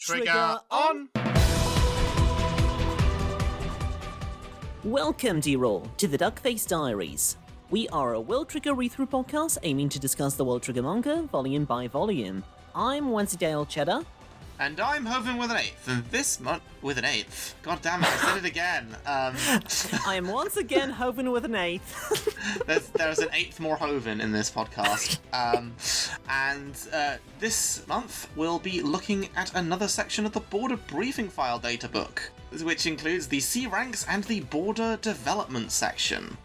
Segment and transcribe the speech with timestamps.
[0.00, 1.08] Trigger on!
[4.84, 7.36] Welcome, dear all, to the Duckface Diaries.
[7.70, 11.64] We are a World Trigger read-through podcast aiming to discuss the World Trigger manga volume
[11.64, 12.44] by volume.
[12.76, 14.02] I'm Wednesday Cheddar.
[14.60, 17.54] And I'm Hoven with an eighth, and this month with an eighth.
[17.62, 18.88] God damn it, I said it again.
[19.06, 19.36] Um,
[20.04, 22.60] I am once again Hoven with an eighth.
[22.66, 25.20] there's, there's an eighth more Hoven in this podcast.
[25.32, 25.74] Um,
[26.28, 31.60] and uh, this month we'll be looking at another section of the Border Briefing File
[31.60, 36.36] data book, which includes the C ranks and the Border Development section.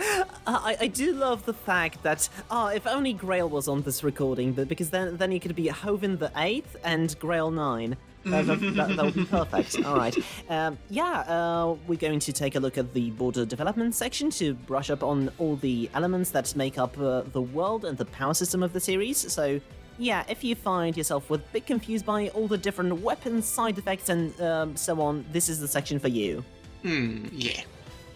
[0.00, 4.52] I, I do love the fact that ah, if only Grail was on this recording,
[4.52, 7.96] but because then then you could be Hoven the eighth and Grail nine.
[8.24, 9.84] That, that, that, that would be perfect.
[9.84, 10.16] All right.
[10.48, 14.54] Um, yeah, uh, we're going to take a look at the border development section to
[14.54, 18.34] brush up on all the elements that make up uh, the world and the power
[18.34, 19.18] system of the series.
[19.32, 19.60] So,
[19.98, 24.08] yeah, if you find yourself a bit confused by all the different weapons, side effects,
[24.08, 26.44] and um, so on, this is the section for you.
[26.82, 27.62] Hmm, yeah.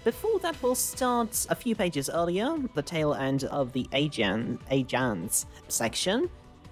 [0.07, 5.47] Before that, we'll start a few pages earlier, the tail end of the Ajan, Ajans
[5.67, 6.31] section,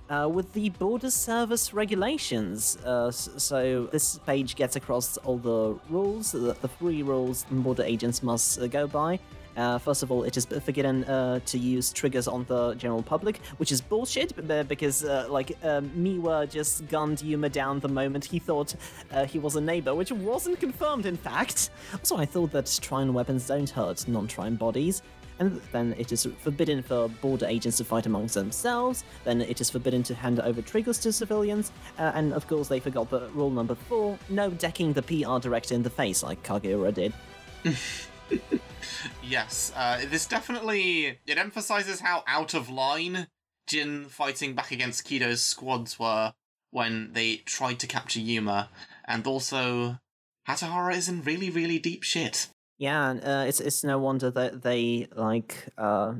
[0.08, 2.76] uh, with the border service regulations.
[2.84, 8.22] Uh, so this page gets across all the rules, the, the three rules border agents
[8.22, 9.18] must uh, go by.
[9.56, 13.40] Uh, first of all, it is forbidden uh, to use triggers on the general public,
[13.58, 14.34] which is bullshit
[14.68, 18.74] because, uh, like, Miwa just gunned Yuma down the moment he thought
[19.28, 21.70] he was a neighbor, which wasn't confirmed, in fact.
[21.92, 25.02] Also, I thought that Trion weapons don't hurt non Trion bodies.
[25.38, 29.04] And then it is forbidden for border agents to fight amongst themselves.
[29.24, 31.72] Then it is forbidden to hand over triggers to civilians.
[31.98, 35.74] Uh, and of course, they forgot the rule number four no decking the PR director
[35.74, 37.12] in the face like Kageura did.
[39.22, 43.28] yes, uh, this definitely it emphasizes how out of line
[43.66, 46.32] Jin fighting back against Kido's squads were
[46.70, 48.68] when they tried to capture Yuma,
[49.04, 49.98] and also
[50.48, 52.48] Hatohara is in really, really deep shit.
[52.78, 56.14] Yeah, uh, it's it's no wonder that they like uh,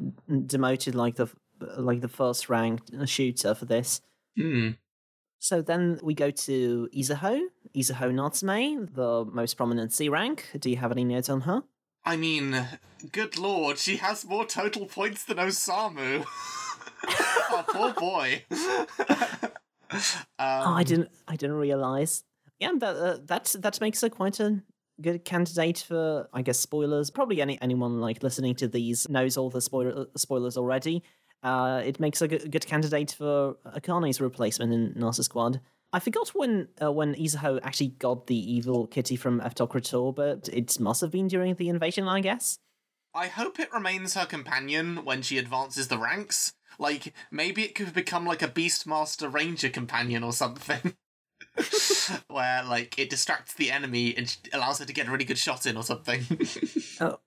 [0.47, 1.29] demoted like the
[1.77, 4.01] like the first ranked shooter for this.
[4.39, 4.71] Hmm.
[5.39, 7.39] So then we go to Izuho,
[7.77, 10.49] Izuho Natsume, the most prominent C rank.
[10.59, 11.63] Do you have any notes on her?
[12.05, 12.67] I mean,
[13.13, 16.25] good lord, she has more total points than Osamu.
[17.09, 18.45] oh, poor boy.
[18.51, 18.59] um,
[20.39, 21.11] oh, I didn't.
[21.27, 22.25] I didn't realize.
[22.61, 24.63] Yeah, that uh, that that makes her quite a
[25.01, 27.11] good candidate for, I guess, spoilers.
[27.11, 31.03] Probably any anyone like listening to these knows all the spoiler, spoilers already.
[31.43, 35.61] Uh, it makes a good, good candidate for Akane's replacement in Nasu Squad.
[35.95, 40.81] I forgot when uh, when Izuho actually got the evil kitty from Aftokrator, but it
[40.81, 42.59] must have been during the invasion, I guess.
[43.15, 46.55] I hope it remains her companion when she advances the ranks.
[46.81, 50.97] Like, maybe it could become like a Beastmaster Ranger companion or something.
[52.27, 55.65] Where, like, it distracts the enemy and allows her to get a really good shot
[55.65, 56.27] in or something.
[57.01, 57.21] oh.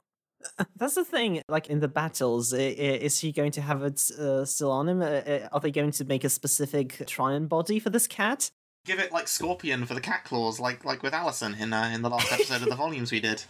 [0.75, 1.41] That's the thing.
[1.49, 5.01] Like in the battles, is he going to have it uh, still on him?
[5.01, 8.51] Uh, uh, are they going to make a specific Trion body for this cat?
[8.87, 12.01] Give it like Scorpion for the cat claws, like like with Allison in uh, in
[12.01, 13.43] the last episode of the volumes we did.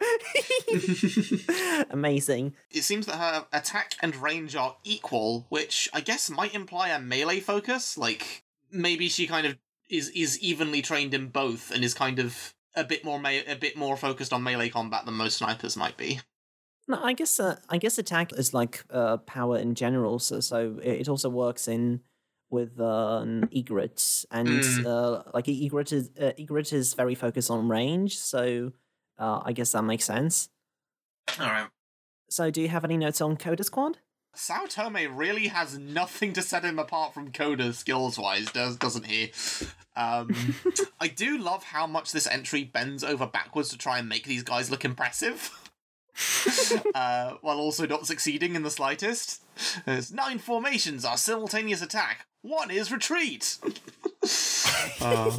[1.90, 2.54] Amazing.
[2.70, 6.98] It seems that her attack and range are equal, which I guess might imply a
[6.98, 7.98] melee focus.
[7.98, 9.58] Like maybe she kind of
[9.90, 13.56] is is evenly trained in both and is kind of a bit more me- a
[13.56, 16.20] bit more focused on melee combat than most snipers might be.
[16.88, 20.78] No, I guess uh, I guess attack is like uh, power in general, so so
[20.82, 22.00] it also works in
[22.54, 24.86] with uh, Egret, and mm.
[24.86, 28.72] uh, like Egret is uh, Egret is very focused on range, so
[29.18, 30.48] uh, I guess that makes sense.
[31.38, 31.68] All right.
[32.30, 33.98] So, do you have any notes on Koda Squad?
[34.34, 39.32] Saotome really has nothing to set him apart from Koda skills wise, does doesn't he?
[39.96, 40.34] Um,
[41.00, 44.42] I do love how much this entry bends over backwards to try and make these
[44.42, 45.50] guys look impressive.
[46.94, 49.42] uh, while also not succeeding in the slightest.
[49.84, 52.26] There's nine formations are simultaneous attack.
[52.44, 53.56] One is retreat.
[55.00, 55.34] uh.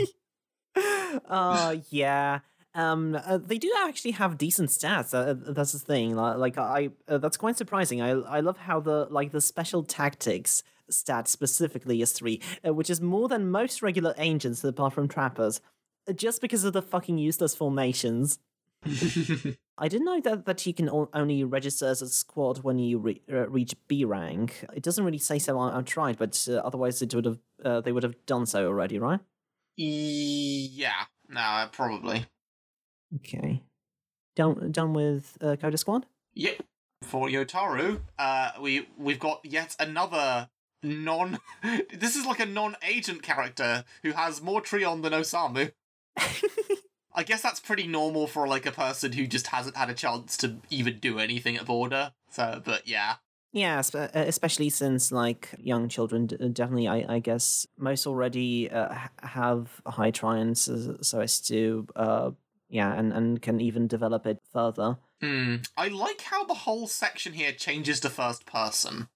[1.29, 2.39] uh yeah.
[2.73, 5.13] Um, uh, they do actually have decent stats.
[5.13, 6.15] Uh, that's the thing.
[6.15, 8.01] Like, I, uh, that's quite surprising.
[8.01, 12.89] I, I love how the like the special tactics stat specifically is three, uh, which
[12.89, 15.61] is more than most regular agents apart from trappers,
[16.09, 18.39] uh, just because of the fucking useless formations.
[19.77, 23.21] I didn't know that that you can only register as a squad when you re-
[23.31, 24.65] uh, reach B rank.
[24.73, 25.59] It doesn't really say so.
[25.59, 29.19] I, I tried, but otherwise it would have they would have done so already, right?
[29.77, 32.25] Yeah, no, probably.
[33.15, 33.63] Okay.
[34.35, 36.05] Done done with uh, Koda Squad?
[36.33, 36.63] Yep.
[37.03, 40.49] For Yotaro, uh, we we've got yet another
[40.81, 41.39] non.
[41.93, 45.71] this is like a non-agent character who has more Trion than Osamu.
[47.15, 50.37] I guess that's pretty normal for like a person who just hasn't had a chance
[50.37, 52.11] to even do anything at border.
[52.29, 53.15] So, but yeah.
[53.53, 59.81] Yeah, uh, especially since like young children, definitely, I, I guess most already uh, have
[59.87, 62.31] high trions, so, so as to, uh,
[62.67, 64.97] yeah, and, and can even develop it further.
[65.23, 65.65] Mm.
[65.77, 69.07] I like how the whole section here changes to first person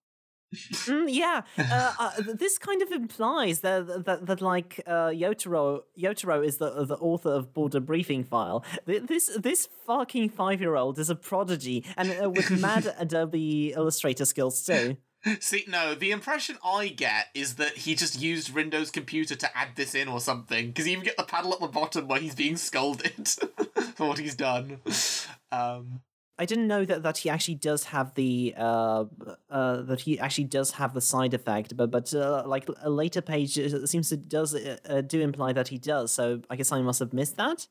[0.54, 6.46] mm, yeah, uh, uh, this kind of implies that that, that like uh, Yotaro Yotaro
[6.46, 8.64] is the the author of Border Briefing File.
[8.86, 14.26] This this fucking five year old is a prodigy and uh, with mad Adobe Illustrator
[14.26, 14.98] skills too.
[15.42, 19.76] See, no, the impression I get is that he just used Rindo's computer to add
[19.76, 22.36] this in or something, because you even get the paddle at the bottom where he's
[22.36, 23.28] being scolded
[23.96, 24.80] for what he's done.
[25.52, 26.00] Um,
[26.40, 29.06] I didn't know that, that he actually does have the uh,
[29.50, 33.22] uh, that he actually does have the side effect, but but uh, like a later
[33.22, 36.14] page seems to does uh, uh, do imply that he does.
[36.14, 37.68] So I guess I must have missed that.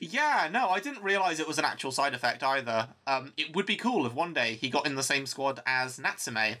[0.00, 2.88] Yeah, no, I didn't realize it was an actual side effect either.
[3.06, 5.98] Um, it would be cool if one day he got in the same squad as
[5.98, 6.56] Natsume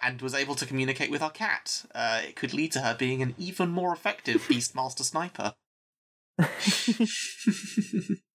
[0.00, 1.84] and was able to communicate with our cat.
[1.92, 5.54] Uh, it could lead to her being an even more effective Beastmaster sniper.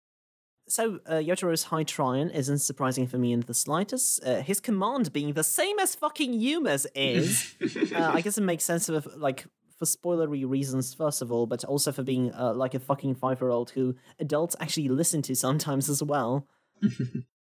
[0.69, 4.23] So, uh, Yotaro's High Trion isn't surprising for me in the slightest.
[4.25, 7.55] Uh, his command being the same as fucking Yuma's is.
[7.95, 9.45] uh, I guess it makes sense of, like,
[9.79, 13.39] for spoilery reasons, first of all, but also for being, uh, like, a fucking five
[13.39, 16.47] year old who adults actually listen to sometimes as well.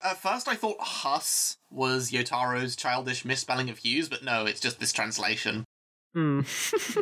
[0.02, 4.80] At first, I thought Hus was Yotaro's childish misspelling of Hughes, but no, it's just
[4.80, 5.66] this translation.
[6.14, 6.40] Hmm.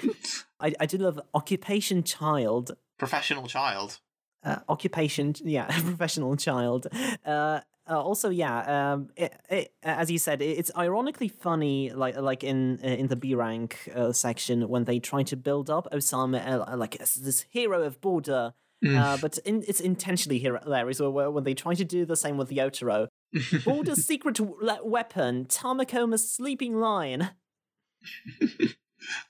[0.61, 2.73] I, I do love Occupation Child.
[2.99, 4.01] Professional Child
[4.45, 6.87] uh, occupation, yeah, professional child.
[7.25, 12.17] Uh, uh, also, yeah, um, it, it, as you said, it, it's ironically funny, like
[12.19, 15.89] like in uh, in the B rank uh, section when they try to build up
[15.91, 18.53] Osamu uh, like as this hero of border,
[18.85, 19.21] mm.
[19.21, 23.09] but in, it's intentionally hilarious Or when they try to do the same with Yotaro.
[23.65, 24.41] Border's secret
[24.85, 27.31] weapon, Tamakoma's sleeping lion.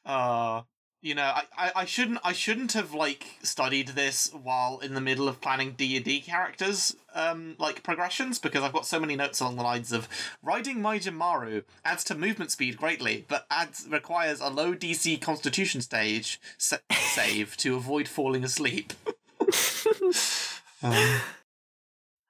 [0.05, 0.63] uh
[1.01, 5.01] you know, I, I, I shouldn't I shouldn't have like studied this while in the
[5.01, 9.15] middle of planning D and D characters um like progressions because I've got so many
[9.15, 10.09] notes along the lines of
[10.43, 15.81] riding my Raijinmaru adds to movement speed greatly, but adds requires a low DC Constitution
[15.81, 18.93] stage sa- save to avoid falling asleep.
[20.83, 21.21] um.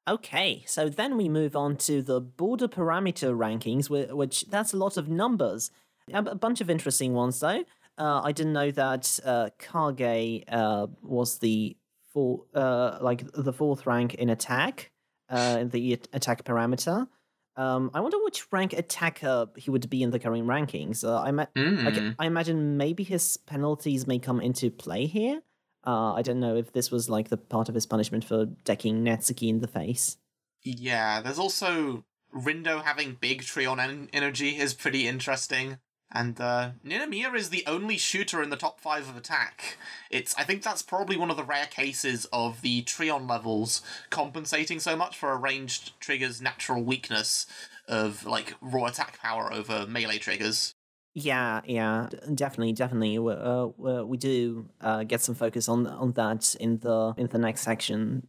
[0.08, 4.96] Okay, so then we move on to the border parameter rankings, which that's a lot
[4.96, 5.70] of numbers.
[6.10, 7.64] A bunch of interesting ones though.
[7.98, 11.76] Uh, I didn't know that uh, Kage uh, was the
[12.12, 14.92] four, uh, like the fourth rank in attack,
[15.28, 17.08] uh, in the attack parameter.
[17.56, 21.02] Um, I wonder which rank attacker he would be in the current rankings.
[21.02, 21.84] Uh, I, ma- mm.
[21.84, 25.42] like, I imagine maybe his penalties may come into play here.
[25.84, 29.02] Uh, I don't know if this was like the part of his punishment for decking
[29.02, 30.18] Netsuki in the face.
[30.62, 35.78] Yeah, there's also Rindo having big Trion en- energy is pretty interesting.
[36.10, 39.76] And uh, is the only shooter in the top five of attack.
[40.10, 44.80] It's I think that's probably one of the rare cases of the Trion levels compensating
[44.80, 47.46] so much for a ranged trigger's natural weakness
[47.86, 50.74] of like raw attack power over melee triggers.
[51.14, 53.18] Yeah, yeah, definitely, definitely.
[53.18, 53.66] Uh,
[54.04, 58.28] we do uh, get some focus on on that in the in the next section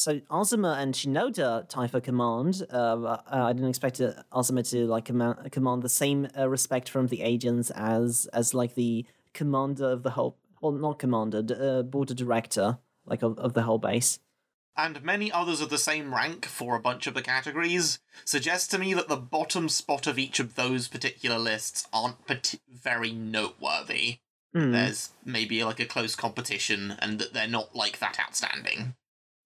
[0.00, 2.66] so Azuma and Shinoda type of command.
[2.72, 6.88] Uh, uh, I didn't expect uh, Azuma to like command, command the same uh, respect
[6.88, 9.04] from the agents as as like the
[9.34, 13.78] commander of the whole, well, not commander, uh, border director, like of, of the whole
[13.78, 14.18] base.
[14.76, 18.78] And many others of the same rank for a bunch of the categories suggests to
[18.78, 24.20] me that the bottom spot of each of those particular lists aren't pati- very noteworthy.
[24.56, 24.72] Mm.
[24.72, 28.94] There's maybe like a close competition, and that they're not like that outstanding.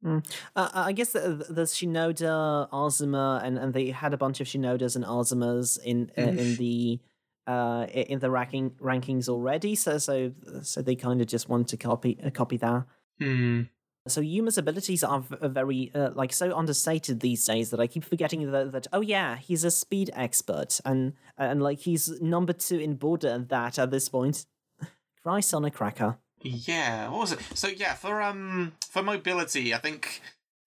[0.05, 0.25] Mm.
[0.55, 4.97] Uh, I guess the, the Shinoda, Azuma, and, and they had a bunch of Shinodas
[4.97, 7.01] and Azumas in uh, in the
[7.47, 9.75] uh, in the ranking rankings already.
[9.75, 10.33] So so
[10.63, 12.85] so they kind of just want to copy uh, copy that.
[13.21, 13.69] Mm.
[14.07, 18.51] So Yuma's abilities are very uh, like so understated these days that I keep forgetting
[18.53, 22.97] that, that oh yeah he's a speed expert and and like he's number two in
[22.97, 24.45] border that at this point.
[25.23, 26.19] Christ on a cracker.
[26.45, 27.41] Yeah, what was it?
[27.55, 30.21] So yeah, for um for mobility, I think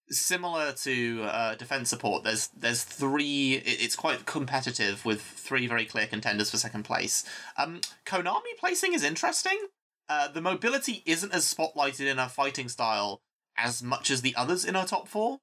[0.10, 2.24] similar to uh, defense support.
[2.24, 3.62] There's there's three.
[3.64, 7.24] It's quite competitive with three very clear contenders for second place.
[7.58, 9.68] Um, Konami placing is interesting.
[10.10, 13.22] Uh, the mobility isn't as spotlighted in her fighting style
[13.56, 15.40] as much as the others in her top four.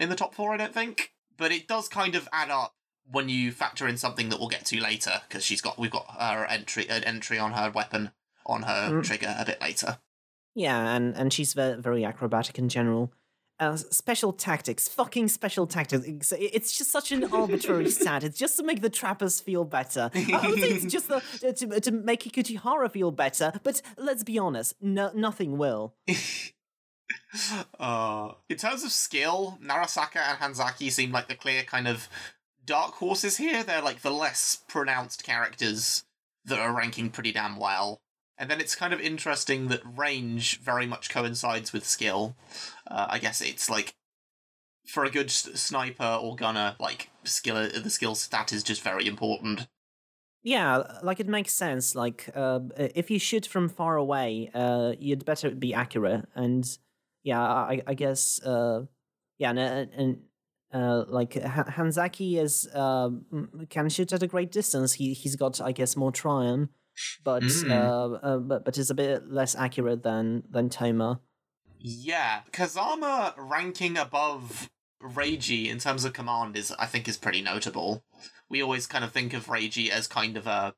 [0.00, 2.74] In the top four, I don't think, but it does kind of add up
[3.10, 6.16] when you factor in something that we'll get to later, because she's got we've got
[6.18, 8.10] her entry an entry on her weapon
[8.48, 9.04] on her Mm.
[9.04, 9.98] trigger a bit later.
[10.54, 13.12] Yeah, and and she's very, acrobatic in general.
[13.60, 16.32] Uh, special tactics, fucking special tactics.
[16.38, 18.22] It's just such an arbitrary stat.
[18.22, 20.10] It's just to make the trappers feel better.
[20.14, 24.38] I would say it's just the, to, to make Ikuchihara feel better, but let's be
[24.38, 25.94] honest, no, nothing will.
[27.78, 32.08] Uh, in terms of skill, Narasaka and Hanzaki seem like the clear kind of
[32.64, 33.62] dark horses here.
[33.62, 36.04] They're like the less pronounced characters
[36.44, 38.00] that are ranking pretty damn well.
[38.38, 42.36] And then it's kind of interesting that range very much coincides with skill.
[42.86, 43.94] Uh, I guess it's like
[44.86, 49.66] for a good sniper or gunner, like skill, the skill stat is just very important.
[50.42, 51.94] Yeah, like it makes sense.
[51.94, 56.26] Like, uh, if you shoot from far away, uh, you'd better be accurate.
[56.34, 56.64] And
[57.24, 58.84] yeah, I, I guess, uh,
[59.38, 59.58] yeah, and,
[59.92, 60.18] and
[60.72, 63.10] uh, like Ha- Hanzaki is uh,
[63.68, 64.94] can shoot at a great distance.
[64.94, 66.68] He he's got, I guess, more Trion,
[67.24, 67.70] but Mm.
[67.70, 71.20] uh, uh, but but is a bit less accurate than than Toma.
[71.80, 74.68] Yeah, Kazama ranking above
[75.02, 78.02] Reiji in terms of command is, I think, is pretty notable.
[78.48, 80.74] We always kind of think of Reiji as kind of a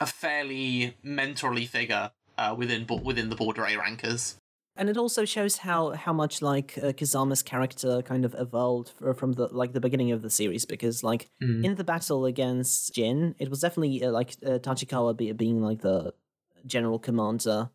[0.00, 4.39] a fairly mentorly figure uh, within within the Border A rankers.
[4.80, 9.12] And it also shows how how much like uh, Kazama's character kind of evolved fr-
[9.12, 11.28] from the like the beginning of the series because like
[11.64, 15.80] in the battle against Jin, it was definitely uh, like uh, Tachikawa be- being like
[15.82, 16.14] the
[16.64, 17.68] general commander,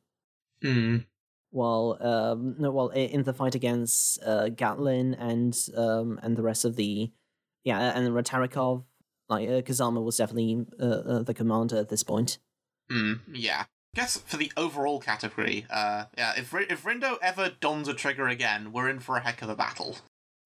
[0.63, 1.05] Mm.
[1.51, 6.65] while um no, i- in the fight against uh, Gatlin and um and the rest
[6.65, 7.11] of the
[7.63, 8.83] yeah and Ratarikov,
[9.29, 12.39] like uh, Kazama was definitely uh, uh, the commander at this point.
[12.89, 13.19] Mm.
[13.31, 13.65] Yeah.
[13.95, 18.27] Guess for the overall category, uh, yeah, if R- if Rindo ever dons a trigger
[18.27, 19.97] again, we're in for a heck of a battle.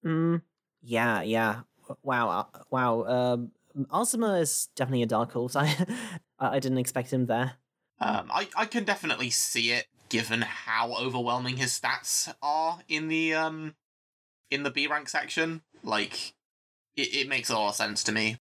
[0.05, 0.43] Mm,
[0.83, 1.61] yeah, yeah.
[2.03, 3.03] Wow, uh, wow.
[3.05, 3.51] Um,
[3.91, 5.55] Azuma is definitely a dark horse.
[5.55, 5.65] I
[6.39, 7.53] I I didn't expect him there.
[7.99, 13.33] Um, I, I can definitely see it given how overwhelming his stats are in the
[13.33, 13.75] um
[14.51, 15.63] in the B rank section.
[15.83, 16.33] Like
[16.95, 18.37] it, it makes a lot of sense to me.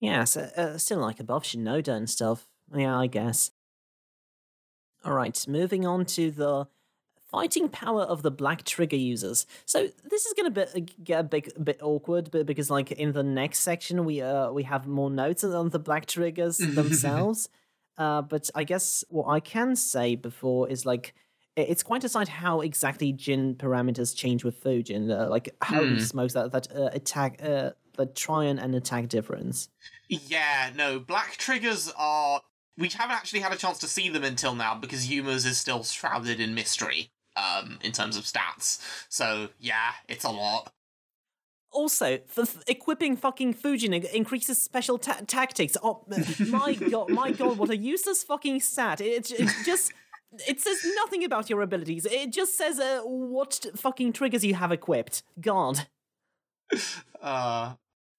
[0.00, 2.48] Yeah, so, uh, still like above Shinoda and stuff.
[2.74, 3.50] Yeah, I guess.
[5.06, 6.66] All right, moving on to the
[7.30, 9.46] fighting power of the black trigger users.
[9.64, 10.66] So this is gonna
[11.04, 14.64] get a big bit awkward, but because like in the next section we uh we
[14.64, 17.48] have more notes on the black triggers themselves.
[17.96, 21.14] Uh, but I guess what I can say before is like
[21.54, 25.10] it's quite aside how exactly Jin parameters change with Fujin.
[25.10, 29.68] Uh, like holy he smokes that that uh, attack uh the Trion and attack difference.
[30.08, 32.42] Yeah, no, black triggers are
[32.78, 35.82] we haven't actually had a chance to see them until now because Yuma's is still
[35.84, 38.80] shrouded in mystery, um, in terms of stats.
[39.08, 40.72] So yeah, it's a lot.
[41.72, 45.76] Also, f- equipping fucking Fujin increases special ta- tactics.
[45.82, 46.04] Oh
[46.48, 49.00] my god, my god, what a useless fucking stat!
[49.00, 49.92] It, it just
[50.46, 52.06] it says nothing about your abilities.
[52.06, 55.22] It just says uh, what fucking triggers you have equipped.
[55.40, 55.86] God.
[57.22, 57.74] Uh,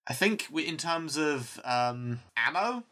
[0.08, 2.84] I think we, in terms of um, ammo,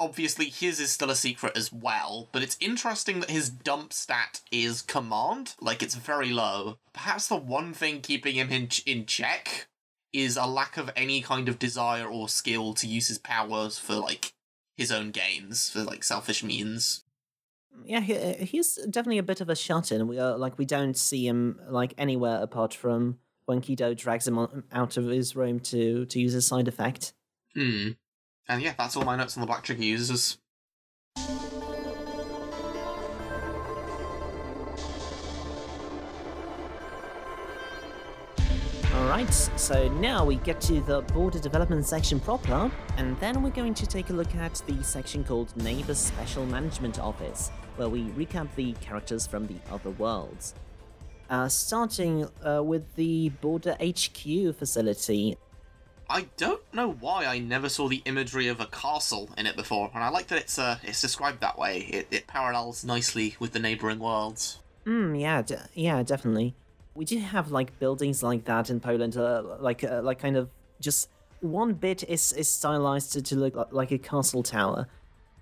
[0.00, 4.40] obviously his is still a secret as well, but it's interesting that his dump stat
[4.50, 5.54] is command.
[5.60, 6.78] Like, it's very low.
[6.92, 9.68] Perhaps the one thing keeping him in, ch- in check
[10.12, 13.94] is a lack of any kind of desire or skill to use his powers for,
[13.94, 14.32] like,
[14.76, 17.04] his own gains, for, like, selfish means.
[17.84, 20.08] Yeah, he, uh, he's definitely a bit of a shut-in.
[20.08, 24.36] We are like we don't see him like anywhere apart from when Kido drags him
[24.36, 27.12] on, out of his room to to use his side effect.
[27.54, 27.90] Hmm.
[28.48, 30.38] And yeah, that's all my notes on the Black Trigger users.
[38.94, 43.74] Alright, so now we get to the border development section proper, and then we're going
[43.74, 48.48] to take a look at the section called Neighbors Special Management Office, where we recap
[48.54, 50.54] the characters from the other worlds.
[51.30, 55.36] Uh, starting uh, with the Border HQ facility.
[56.10, 59.90] I don't know why I never saw the imagery of a castle in it before,
[59.94, 61.80] and I like that it's uh, it's described that way.
[61.80, 64.58] It, it parallels nicely with the neighboring worlds.
[64.84, 66.54] Hmm, yeah, de- yeah, definitely.
[66.94, 70.48] We do have like buildings like that in Poland, uh, like uh, like kind of
[70.80, 71.10] just
[71.40, 74.86] one bit is is stylized to, to look like a castle tower.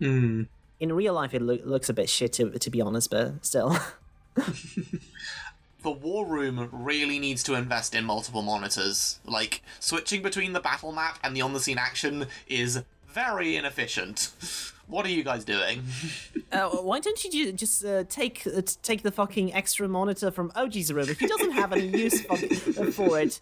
[0.00, 0.42] Hmm.
[0.80, 3.76] In real life, it loo- looks a bit shit to to be honest, but still.
[5.86, 9.20] The war room really needs to invest in multiple monitors.
[9.24, 14.32] Like switching between the battle map and the on the scene action is very inefficient.
[14.88, 15.84] What are you guys doing?
[16.52, 20.50] Uh, why don't you ju- just uh, take uh, take the fucking extra monitor from
[20.56, 23.40] OG's room if he doesn't have any use fuck- uh, for it?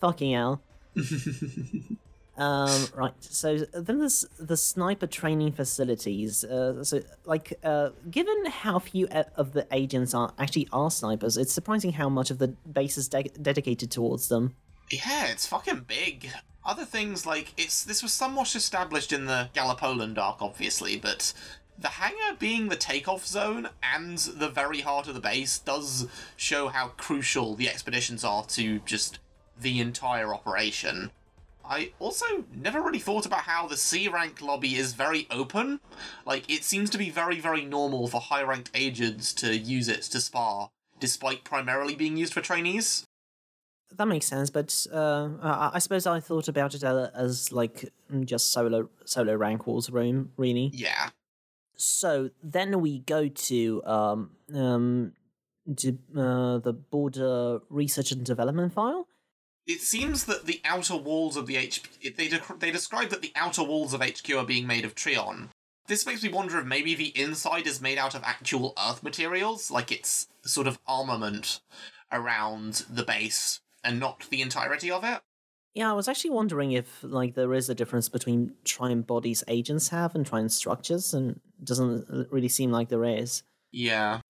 [0.00, 0.60] Fucking hell.
[2.40, 3.12] Um, right.
[3.20, 6.42] So then there's the sniper training facilities.
[6.42, 9.06] Uh, so, like, uh, given how few
[9.36, 13.08] of the agents are actually are snipers, it's surprising how much of the base is
[13.08, 14.56] de- dedicated towards them.
[14.90, 16.30] Yeah, it's fucking big.
[16.64, 21.34] Other things like it's this was somewhat established in the Galopoula arc, obviously, but
[21.78, 26.06] the hangar being the takeoff zone and the very heart of the base does
[26.36, 29.18] show how crucial the expeditions are to just
[29.58, 31.10] the entire operation.
[31.70, 35.78] I also never really thought about how the C rank lobby is very open.
[36.26, 40.02] Like, it seems to be very, very normal for high ranked agents to use it
[40.02, 43.04] to spar, despite primarily being used for trainees.
[43.96, 48.24] That makes sense, but uh, I, suppose I thought about it uh, as like mm,
[48.24, 50.70] just solo solo rank wars room, really.
[50.72, 51.10] Yeah.
[51.76, 55.12] So then we go to um um
[55.76, 59.06] to, uh, the border research and development file.
[59.66, 63.32] It seems that the outer walls of the H they de- they describe that the
[63.36, 65.50] outer walls of HQ are being made of Trion.
[65.86, 69.70] This makes me wonder if maybe the inside is made out of actual Earth materials,
[69.70, 71.60] like it's sort of armament
[72.12, 75.20] around the base and not the entirety of it.
[75.74, 79.88] Yeah, I was actually wondering if like there is a difference between Trion bodies agents
[79.88, 83.42] have and Trion structures, and it doesn't really seem like there is.
[83.70, 84.20] Yeah.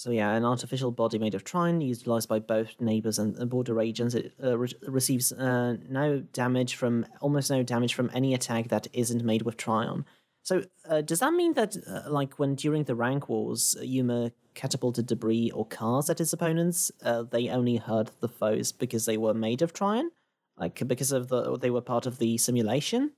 [0.00, 4.14] So yeah, an artificial body made of Trion, utilized by both neighbors and border agents.
[4.14, 8.86] It uh, re- receives uh, no damage from almost no damage from any attack that
[8.94, 10.06] isn't made with Trion.
[10.42, 15.04] So uh, does that mean that uh, like when during the rank wars, Yuma catapulted
[15.04, 19.34] debris or cars at his opponents, uh, they only hurt the foes because they were
[19.34, 20.08] made of Trion,
[20.56, 23.12] like because of the they were part of the simulation?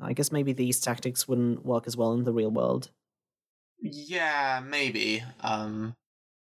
[0.00, 2.92] I guess maybe these tactics wouldn't work as well in the real world.
[3.80, 5.24] Yeah, maybe.
[5.40, 5.96] Um,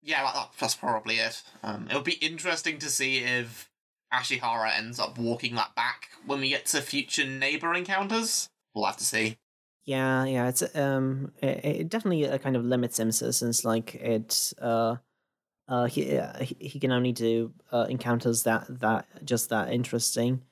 [0.02, 1.42] yeah, that, that's probably it.
[1.62, 3.70] Um, it'll be interesting to see if
[4.12, 8.48] Ashihara ends up walking that back when we get to future neighbor encounters.
[8.74, 9.36] We'll have to see.
[9.84, 14.52] Yeah, yeah, it's um, it, it definitely uh, kind of limits him since like it
[14.60, 14.96] uh,
[15.68, 20.42] uh, he uh, he he can only do uh, encounters that that just that interesting.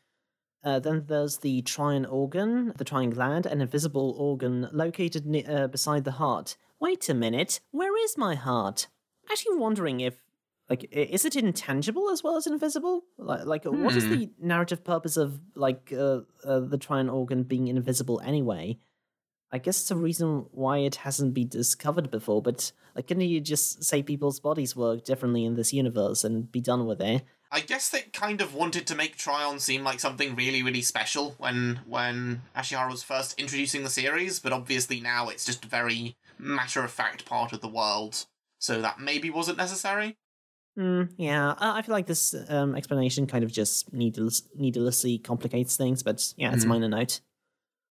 [0.64, 5.68] Uh, then there's the Trion organ, the Trion gland, an invisible organ located ne- uh,
[5.68, 6.56] beside the heart.
[6.80, 8.88] Wait a minute, where is my heart?
[9.30, 10.14] Actually, wondering if
[10.68, 13.04] like is it intangible as well as invisible?
[13.16, 14.10] Like, like what is Hmm.
[14.10, 18.78] the narrative purpose of like uh, uh, the Trion organ being invisible anyway?
[19.50, 23.40] I guess it's a reason why it hasn't been discovered before, but like, can't you
[23.40, 27.22] just say people's bodies work differently in this universe and be done with it?
[27.50, 31.34] I guess they kind of wanted to make Trion seem like something really, really special
[31.38, 36.18] when when Ashihara was first introducing the series, but obviously now it's just a very
[36.38, 38.26] matter of fact part of the world,
[38.58, 40.16] so that maybe wasn't necessary.
[40.76, 41.04] Hmm.
[41.16, 46.32] yeah, I feel like this um, explanation kind of just needless, needlessly complicates things, but
[46.36, 46.70] yeah, it's a Mhm.
[46.70, 47.20] minor note.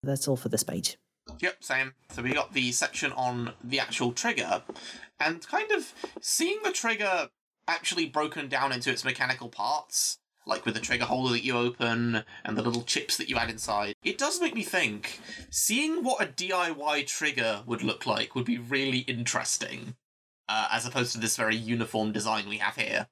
[0.03, 0.97] That's all for this page.
[1.39, 1.93] Yep, same.
[2.11, 4.63] So we got the section on the actual trigger,
[5.19, 7.29] and kind of seeing the trigger
[7.67, 12.23] actually broken down into its mechanical parts, like with the trigger holder that you open
[12.45, 13.95] and the little chips that you add inside.
[14.01, 18.57] It does make me think, seeing what a DIY trigger would look like would be
[18.57, 19.95] really interesting,
[20.49, 23.07] uh, as opposed to this very uniform design we have here.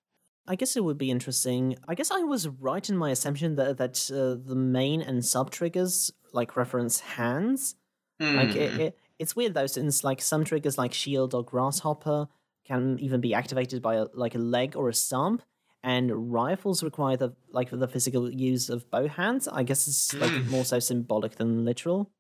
[0.48, 1.76] I guess it would be interesting.
[1.88, 5.50] I guess I was right in my assumption that that uh, the main and sub
[5.50, 7.76] triggers like reference hands.
[8.20, 8.80] Like it, Hmm.
[8.80, 12.28] it, it's weird though, since like some triggers like shield or grasshopper
[12.66, 15.42] can even be activated by a, like a leg or a stump,
[15.84, 19.48] and rifles require the like the physical use of both hands.
[19.48, 20.50] I guess it's like Hmm.
[20.50, 22.12] more so symbolic than literal.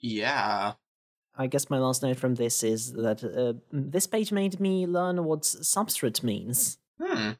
[0.00, 0.74] yeah.
[1.38, 5.22] I guess my last note from this is that uh, this page made me learn
[5.24, 6.78] what substrate means.
[7.00, 7.32] Hmm.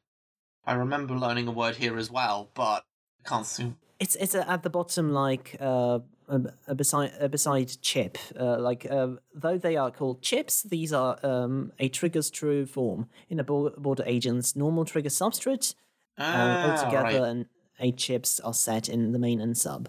[0.67, 2.85] I remember learning a word here as well, but
[3.25, 3.73] can't see.
[3.99, 8.19] It's it's uh, at the bottom, like uh, uh, uh, beside uh, beside chip.
[8.39, 13.09] Uh, like uh, though they are called chips, these are um, a trigger's true form
[13.31, 15.75] in a border agent's normal trigger substrate.
[16.19, 17.29] Um, Ah, altogether, right.
[17.31, 17.47] and
[17.81, 19.89] eight chips are set in the main and sub.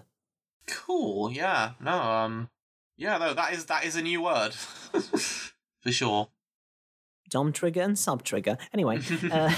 [0.66, 1.30] Cool.
[1.32, 1.72] Yeah.
[1.80, 1.92] No.
[2.00, 2.48] Um.
[2.98, 3.16] Yeah.
[3.16, 3.32] No.
[3.32, 4.52] That is that is a new word,
[5.80, 6.28] for sure.
[7.30, 8.58] Dom trigger and sub trigger.
[8.74, 9.00] Anyway,
[9.32, 9.54] uh,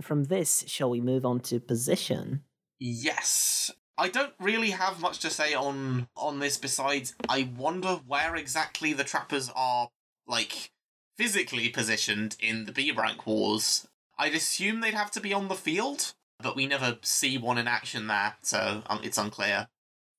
[0.00, 2.42] from this, shall we move on to position?
[2.78, 3.70] Yes.
[3.96, 8.92] I don't really have much to say on on this besides I wonder where exactly
[8.92, 9.88] the trappers are
[10.26, 10.70] like
[11.16, 13.88] physically positioned in the B rank wars.
[14.16, 17.66] I'd assume they'd have to be on the field, but we never see one in
[17.66, 19.68] action there, so um, it's unclear.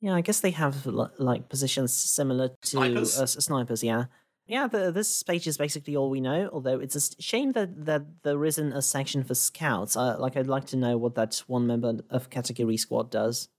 [0.02, 3.20] Yeah, I guess they have like positions similar to Snipers?
[3.20, 3.84] Uh, snipers.
[3.84, 4.06] Yeah,
[4.48, 4.68] yeah.
[4.68, 6.50] The, this page is basically all we know.
[6.54, 9.98] Although it's a shame that that there isn't a section for scouts.
[9.98, 13.50] Uh, like, I'd like to know what that one member of category squad does.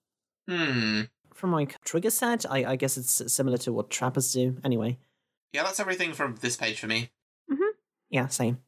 [0.48, 1.02] Hmm.
[1.34, 4.56] from my trigger set, I, I guess it's similar to what trappers do.
[4.64, 4.98] Anyway,
[5.52, 7.10] Yeah, that's everything from this page for me.
[7.50, 7.70] Mhm.
[8.08, 8.58] Yeah, same.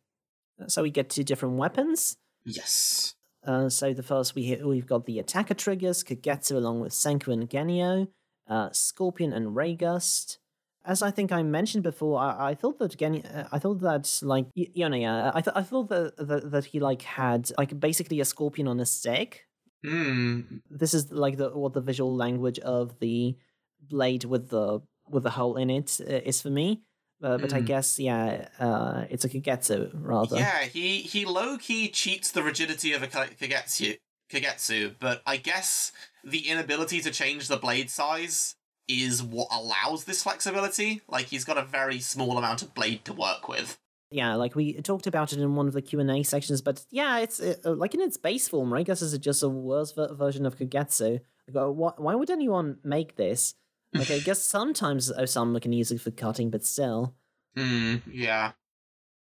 [0.68, 2.16] So we get two different weapons.
[2.44, 3.14] Yes.
[3.44, 7.48] Uh, so the first we we've got the attacker triggers, Kogetsu along with Senku and
[7.50, 8.07] Genio,
[8.48, 10.38] uh, Scorpion and Raygust.
[10.85, 14.20] As I think I mentioned before, I, I thought that Genio, uh, I thought that
[14.22, 17.78] like y- Yone, yeah, I th- I thought that, that that he like had like
[17.78, 19.46] basically a scorpion on a stick.
[19.85, 20.42] Hmm.
[20.70, 23.37] This is like the what the visual language of the
[23.81, 26.83] blade with the with the hole in it uh, is for me.
[27.22, 27.66] Uh, but I Mm.
[27.66, 30.37] guess yeah, uh, it's a Kogetsu rather.
[30.37, 33.96] Yeah, he he low key cheats the rigidity of a Ka- Kogetsu,
[34.30, 35.92] Kogetsu, but I guess
[36.24, 38.56] the inability to change the blade size
[38.88, 41.00] is what allows this flexibility.
[41.08, 43.78] Like he's got a very small amount of blade to work with.
[44.11, 46.85] yeah, like we talked about it in one of the Q and A sections, but
[46.90, 48.85] yeah, it's uh, uh, like in its base form, right?
[48.85, 51.20] Guess is just a worse ver- version of Kogetsu.
[51.50, 53.54] Why would anyone make this?
[53.94, 57.14] Like, I guess sometimes Osamu can use it for cutting, but still,
[57.57, 57.96] Hmm.
[58.11, 58.52] Yeah.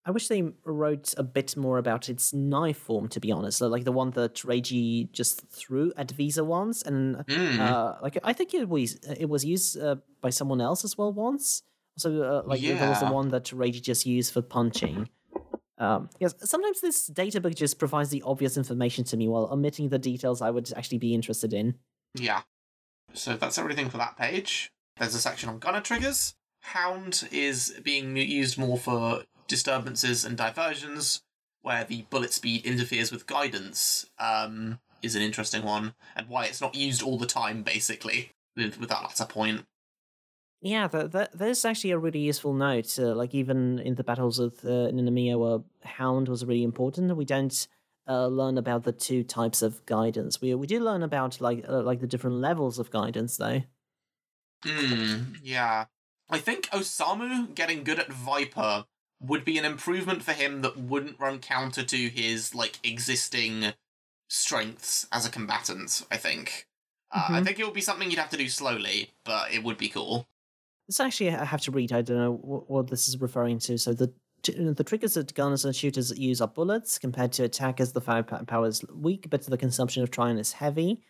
[0.06, 3.08] I wish they wrote a bit more about its knife form.
[3.08, 7.60] To be honest, like the one that Reiji just threw at Viza once, and Hmm.
[7.60, 11.12] uh, like I think it was it was used uh, by someone else as well
[11.12, 11.62] once.
[11.98, 15.08] So uh, like there was the one that Reiji just used for punching.
[15.76, 19.88] Um, yes, sometimes this data book just provides the obvious information to me while omitting
[19.90, 21.74] the details I would actually be interested in.
[22.14, 22.42] Yeah.
[23.14, 24.72] So that's everything for that page.
[24.98, 26.34] There's a section on gunner triggers.
[26.60, 31.22] Hound is being used more for disturbances and diversions,
[31.62, 34.06] where the bullet speed interferes with guidance.
[34.18, 38.78] Um, is an interesting one, and why it's not used all the time, basically, with,
[38.78, 39.64] with that latter point.
[40.62, 42.98] Yeah, that, that there's actually a really useful note.
[42.98, 47.24] Uh, like even in the battles with uh, Ninomiya, where Hound was really important, we
[47.24, 47.66] don't
[48.10, 50.40] uh, learn about the two types of guidance.
[50.42, 53.62] We we do learn about like uh, like the different levels of guidance, though.
[54.64, 55.86] Hmm, yeah.
[56.28, 58.86] I think Osamu getting good at Viper
[59.20, 63.74] would be an improvement for him that wouldn't run counter to his, like, existing
[64.28, 66.68] strengths as a combatant, I think.
[67.10, 67.44] Uh, I Mhm.
[67.44, 70.28] think it would be something you'd have to do slowly, but it would be cool.
[70.86, 71.92] This actually I have to read.
[71.92, 73.78] I don't know what, what this is referring to.
[73.78, 74.12] So the
[74.44, 76.98] the triggers that gunners and shooters use are bullets.
[76.98, 81.02] Compared to attackers, the firepower is weak, but the consumption of Trion is heavy.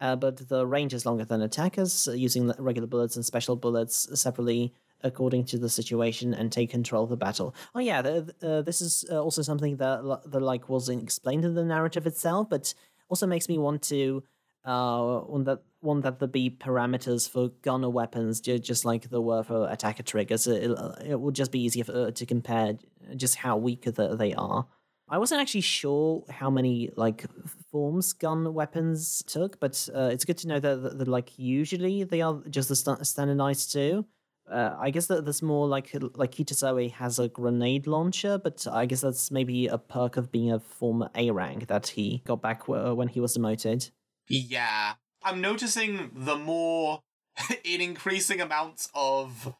[0.00, 4.08] Uh, but the range is longer than attackers, uh, using regular bullets and special bullets
[4.18, 4.72] separately
[5.02, 7.54] according to the situation and take control of the battle.
[7.74, 11.54] Oh yeah, the, uh, this is uh, also something that that like wasn't explained in
[11.54, 12.74] the narrative itself, but
[13.08, 14.22] also makes me want to
[14.64, 19.68] uh that want that there be parameters for gunner weapons, just like there were for
[19.70, 20.46] attacker triggers.
[20.46, 20.70] It,
[21.04, 22.78] it would just be easier for, to compare
[23.16, 24.66] just how weak they are.
[25.10, 27.24] I wasn't actually sure how many like
[27.70, 32.04] forms gun weapons took, but uh, it's good to know that, that, that like usually
[32.04, 34.04] they are just the sta- standardized two.
[34.50, 38.86] Uh, I guess that there's more like like Kitazoe has a grenade launcher, but I
[38.86, 42.66] guess that's maybe a perk of being a former A rank that he got back
[42.66, 43.90] w- when he was demoted.
[44.28, 44.94] Yeah.
[45.22, 47.02] I'm noticing the more
[47.64, 49.54] in increasing amounts of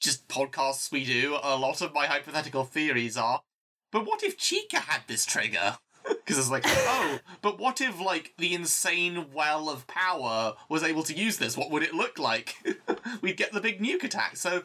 [0.00, 3.42] just podcasts we do, a lot of my hypothetical theories are,
[3.90, 5.78] but what if Chica had this trigger?
[6.06, 11.02] Because it's like, oh, but what if, like, the insane well of power was able
[11.02, 11.56] to use this?
[11.56, 12.56] What would it look like?
[13.22, 14.36] We'd get the big nuke attack.
[14.36, 14.64] So,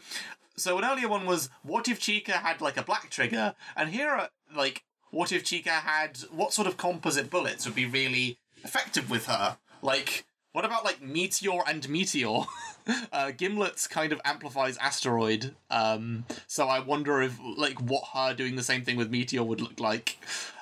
[0.58, 3.56] so an earlier one was, what if Chica had, like, a black trigger?
[3.78, 7.86] And here are, like, what if Chica had, what sort of composite bullets would be
[7.86, 9.58] really effective with her?
[9.82, 12.40] Like, what about like Meteor and Meteor?
[13.14, 18.56] uh, Gimlet kind of amplifies Asteroid, um, so I wonder if like what her doing
[18.56, 20.18] the same thing with Meteor would look like.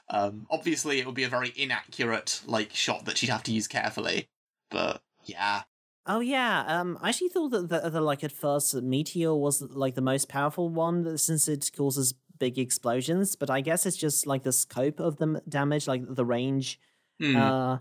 [0.09, 3.67] Um, obviously, it would be a very inaccurate like shot that she'd have to use
[3.67, 4.27] carefully,
[4.69, 5.63] but yeah,
[6.09, 9.61] Oh yeah, um, I actually thought that the, the like at first that Meteor was
[9.61, 14.25] like the most powerful one since it causes big explosions, but I guess it's just
[14.25, 16.79] like the scope of the damage, like the range,
[17.19, 17.35] Hmm.
[17.35, 17.77] uh,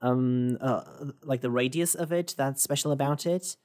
[0.00, 0.82] um, uh,
[1.22, 2.34] like the radius of it.
[2.36, 3.56] That's special about it.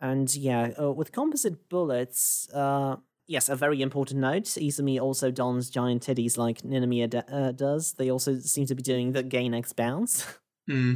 [0.00, 4.44] And yeah, uh, with composite bullets, uh, yes, a very important note.
[4.44, 7.92] Izumi also dons giant titties like Ninomiya d- uh, does.
[7.92, 10.26] They also seem to be doing the gain X bounce.
[10.66, 10.94] Hmm.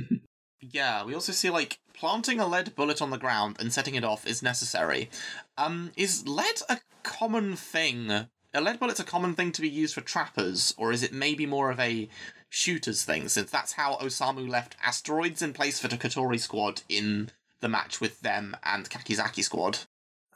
[0.60, 4.04] yeah, we also see like planting a lead bullet on the ground and setting it
[4.04, 5.10] off is necessary.
[5.58, 8.10] Um, is lead a common thing?
[8.52, 11.46] A lead bullet's a common thing to be used for trappers, or is it maybe
[11.46, 12.08] more of a
[12.50, 13.28] shooter's thing?
[13.28, 18.00] Since that's how Osamu left asteroids in place for the Katori squad in the match
[18.00, 19.78] with them and Kakizaki squad.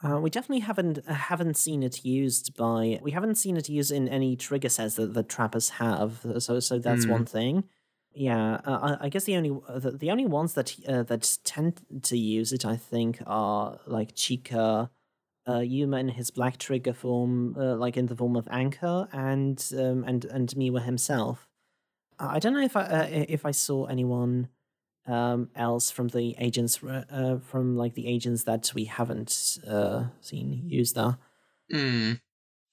[0.03, 3.91] Uh, we definitely haven't uh, haven't seen it used by we haven't seen it used
[3.91, 6.25] in any trigger sets that the trappers have.
[6.39, 7.11] So so that's Hmm.
[7.11, 7.63] one thing.
[8.13, 11.37] yeah, uh, I, I guess the only uh, the, the only ones that uh, that
[11.43, 14.89] tend to use it, I think, are like Chica,
[15.47, 19.57] uh, Yuma in his Black Trigger form, uh, like in the form of Anchor, and
[19.77, 21.47] um, and and Miwa himself.
[22.19, 24.49] I don't know if I uh, if I saw anyone
[25.07, 30.63] um, else from the agents uh, from like the agents that we haven't uh, seen
[30.67, 31.17] use that.
[31.71, 32.13] Hmm.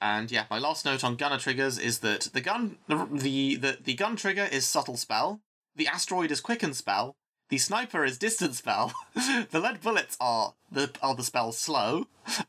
[0.00, 3.94] And yeah, my last note on gunner triggers is that the gun the the, the
[3.94, 5.40] gun trigger is subtle spell,
[5.76, 7.16] the asteroid is quicken spell,
[7.52, 8.94] the sniper is distance spell,
[9.50, 12.06] the lead bullets are the are the spell slow,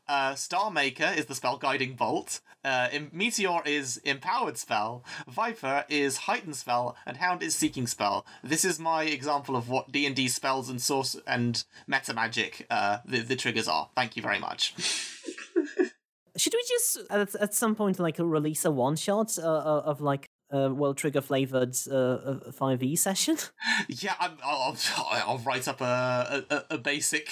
[0.08, 6.16] uh, Star Maker is the spell guiding bolt, uh, Meteor is empowered spell, Viper is
[6.16, 8.24] heightened spell, and Hound is seeking spell.
[8.42, 12.66] This is my example of what D and D spells and source and meta magic
[12.70, 13.90] uh, the the triggers are.
[13.94, 14.72] Thank you very much.
[16.36, 19.42] Should we just at, at some point like release a one shot uh,
[19.84, 23.36] of like a well trigger flavored uh, five E session?
[23.88, 27.28] Yeah, i will I'll write up a a, a basic.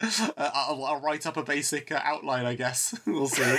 [0.36, 2.98] I'll, I'll, write up a basic uh, outline, I guess.
[3.06, 3.56] we'll see.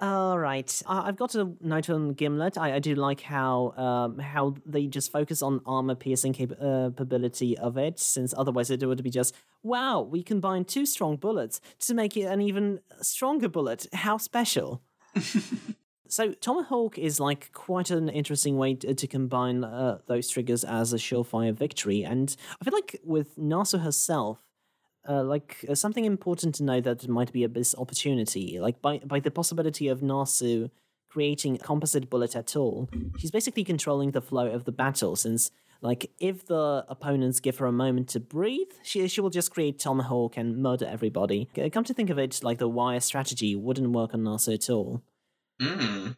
[0.00, 2.56] All right, I've got a note on Gimlet.
[2.58, 7.58] I, I do like how um, how they just focus on armor piercing uh, capability
[7.58, 10.00] of it, since otherwise it would be just wow.
[10.00, 13.86] We combine two strong bullets to make it an even stronger bullet.
[13.92, 14.82] How special!
[16.08, 20.92] So Tomahawk is like quite an interesting way to, to combine uh, those triggers as
[20.92, 24.44] a surefire victory, and I feel like with Nasu herself
[25.08, 28.98] uh, like uh, something important to know that might be a this opportunity, like by
[28.98, 30.70] by the possibility of Nasu
[31.08, 32.88] creating composite bullet at all,
[33.18, 35.14] she's basically controlling the flow of the battle.
[35.14, 39.50] Since like if the opponents give her a moment to breathe, she she will just
[39.52, 41.48] create tomahawk and murder everybody.
[41.72, 45.02] Come to think of it, like the wire strategy wouldn't work on Nasu at all.
[45.60, 46.16] Mm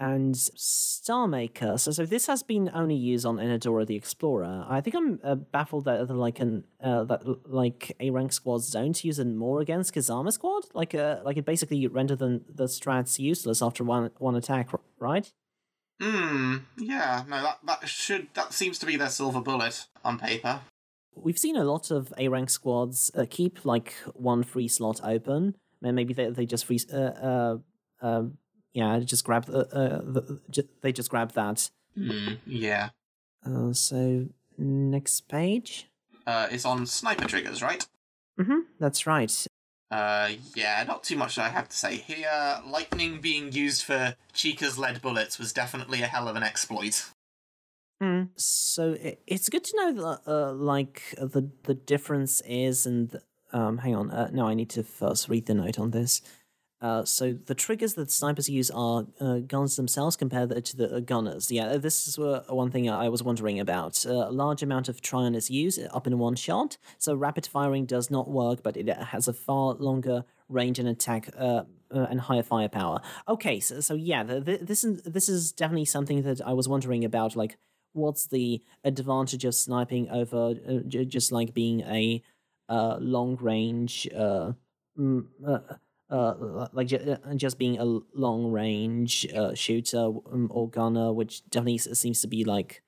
[0.00, 1.78] and Starmaker.
[1.78, 4.64] So, so this has been only used on Enedora the Explorer.
[4.68, 9.02] I think I'm uh, baffled that like an uh, that like A rank squads don't
[9.04, 10.64] use it more against Kazama squad.
[10.72, 15.30] Like uh, like it basically rendered the the strats useless after one one attack, right?
[16.00, 16.58] Hmm.
[16.76, 17.24] Yeah.
[17.28, 17.42] No.
[17.42, 20.60] That that should that seems to be their silver bullet on paper.
[21.16, 25.56] We've seen a lot of A rank squads uh, keep like one free slot open.
[25.80, 27.58] Maybe they they just free uh, uh,
[28.00, 28.22] uh
[28.78, 31.68] yeah, just grab the, uh, the j- they just grab that.
[31.96, 32.90] Mm, yeah.
[33.44, 35.88] Uh, so next page.
[36.24, 37.84] Uh, it's on sniper triggers, right?
[38.38, 38.60] Mm-hmm.
[38.78, 39.46] That's right.
[39.90, 42.60] Uh, yeah, not too much I have to say here.
[42.64, 47.10] Lightning being used for Chica's lead bullets was definitely a hell of an exploit.
[48.00, 48.28] Mm.
[48.36, 53.18] So it's good to know that, uh, like the the difference is, and
[53.52, 56.22] um, hang on, uh, no, I need to first read the note on this.
[56.80, 61.00] Uh, so the triggers that snipers use are uh, guns themselves compared to the uh,
[61.00, 61.50] gunners.
[61.50, 64.06] Yeah, this is uh, one thing I was wondering about.
[64.06, 67.84] Uh, a large amount of Trion is used up in one shot, so rapid firing
[67.84, 71.30] does not work, but it has a far longer range and attack
[71.90, 73.00] and higher firepower.
[73.28, 76.68] Okay, so, so yeah, the, the, this is this is definitely something that I was
[76.68, 77.34] wondering about.
[77.34, 77.58] Like,
[77.92, 80.54] what's the advantage of sniping over
[80.86, 82.22] j- just like being a
[82.70, 84.08] long range?
[84.12, 85.26] Mm,
[86.10, 91.78] uh, like uh, just being a long range uh, shooter um, or gunner, which definitely
[91.78, 92.82] seems to be like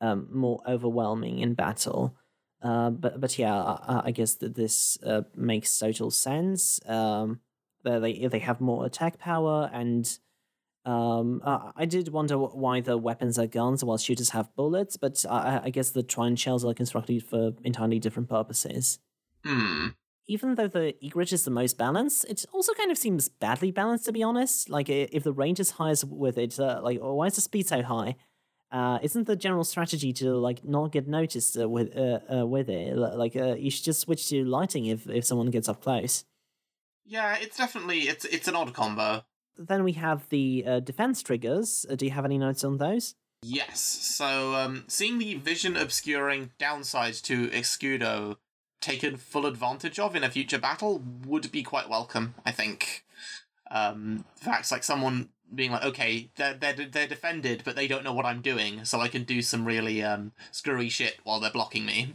[0.00, 2.16] um, more overwhelming in battle.
[2.62, 6.80] Uh, but but yeah, I, I guess that this uh, makes total sense.
[6.86, 7.40] Um,
[7.84, 10.18] they they have more attack power, and
[10.84, 14.96] um, I did wonder why the weapons are guns while shooters have bullets.
[14.96, 18.98] But I, I guess the Trion shells are constructed for entirely different purposes.
[19.44, 19.88] Hmm
[20.28, 24.06] even though the egret is the most balanced, it also kind of seems badly balanced
[24.06, 24.68] to be honest.
[24.68, 27.82] Like if the range is highest with it, uh, like why is the speed so
[27.82, 28.16] high?
[28.72, 32.68] Uh, isn't the general strategy to like not get noticed uh, with uh, uh with
[32.68, 32.96] it?
[32.96, 36.24] Like uh, you should just switch to Lightning if if someone gets up close.
[37.04, 39.24] Yeah, it's definitely it's it's an odd combo.
[39.56, 41.86] Then we have the uh, defense triggers.
[41.96, 43.14] do you have any notes on those?
[43.42, 43.80] Yes.
[43.80, 48.36] So, um, seeing the vision obscuring downside to Escudo
[48.80, 53.04] taken full advantage of in a future battle would be quite welcome, I think.
[53.70, 58.12] Um, facts like someone being like, okay, they're, they're, they're defended, but they don't know
[58.12, 61.86] what I'm doing, so I can do some really um, screwy shit while they're blocking
[61.86, 62.14] me.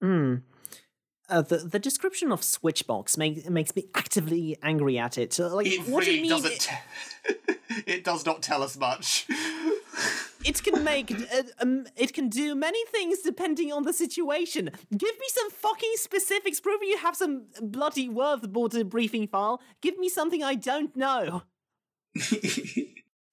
[0.00, 0.36] Hmm.
[1.28, 5.36] Uh, the the description of Switchbox make, makes me actively angry at it.
[5.40, 6.30] Like, it what really do you mean?
[6.30, 6.60] doesn't.
[6.60, 7.54] T-
[7.86, 9.26] it does not tell us much
[10.44, 14.70] it can make uh, um, it can do many things depending on the situation.
[14.90, 16.60] Give me some fucking specifics.
[16.60, 19.60] Prove you have some bloody word border briefing file.
[19.80, 21.42] Give me something I don't know.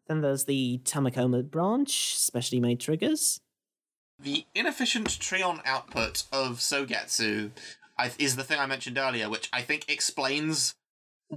[0.07, 3.39] Then there's the Tamakoma branch, specially made triggers.
[4.19, 7.51] The inefficient Trion output of Sogetsu
[8.19, 10.75] is the thing I mentioned earlier, which I think explains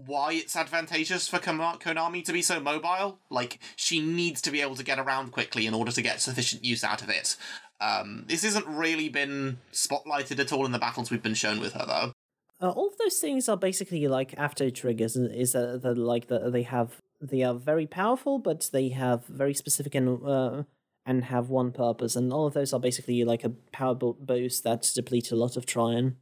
[0.05, 3.19] why it's advantageous for Konami to be so mobile.
[3.31, 6.65] Like, she needs to be able to get around quickly in order to get sufficient
[6.65, 7.37] use out of it.
[7.81, 11.75] Um, this hasn't really been spotlighted at all in the battles we've been shown with
[11.75, 12.13] her, though.
[12.61, 15.17] Uh, all of those things are basically like after triggers.
[15.17, 19.53] Is that the, like that they have they are very powerful, but they have very
[19.53, 20.63] specific and uh,
[21.05, 24.91] and have one purpose, and all of those are basically like a power boost that
[24.95, 26.17] deplete a lot of Trion.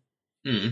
[0.45, 0.71] Hmm.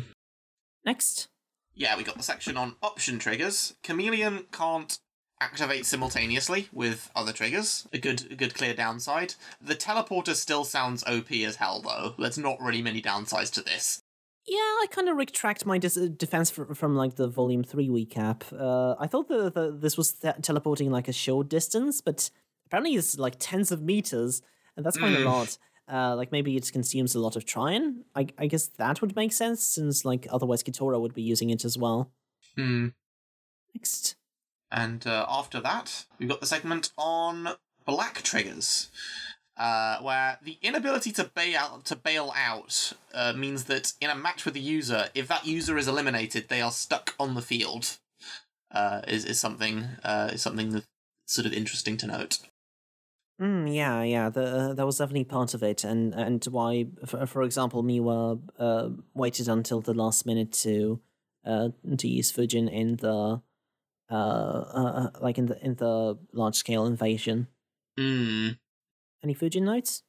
[0.84, 1.28] Next.
[1.74, 3.74] Yeah, we got the section on option triggers.
[3.82, 4.98] Chameleon can't
[5.40, 7.88] activate simultaneously with other triggers.
[7.92, 9.34] A good, a good clear downside.
[9.60, 12.14] The teleporter still sounds OP as hell, though.
[12.18, 14.02] There's not really many downsides to this.
[14.46, 18.42] Yeah, I kind of retract my dis- defense from, from like the volume three recap.
[18.52, 22.28] Uh, I thought that the, this was th- teleporting like a short distance, but
[22.66, 24.42] apparently it's like tens of meters,
[24.76, 25.24] and that's quite mm.
[25.24, 25.58] a lot.
[25.92, 28.04] Uh, like maybe it consumes a lot of Trion.
[28.14, 31.64] I, I guess that would make sense since like otherwise Kitora would be using it
[31.64, 32.10] as well.
[32.56, 32.88] Hmm.
[33.74, 34.16] Next.
[34.70, 37.50] And uh, after that, we've got the segment on
[37.84, 38.88] black triggers
[39.56, 44.44] uh, where the inability to bail to bail out uh, means that in a match
[44.44, 47.98] with the user, if that user is eliminated, they are stuck on the field.
[48.70, 50.86] Uh, is is something uh, is something that's
[51.26, 52.38] sort of interesting to note.
[53.40, 57.26] Mm, yeah, yeah, the, uh, that was definitely part of it, and and why, for,
[57.26, 61.00] for example, Miwa uh, waited until the last minute to
[61.44, 63.42] uh, to use Fujin in the
[64.10, 67.48] uh, uh, like in the in the large scale invasion.
[67.98, 68.58] Mm.
[69.24, 70.02] Any Fujin notes?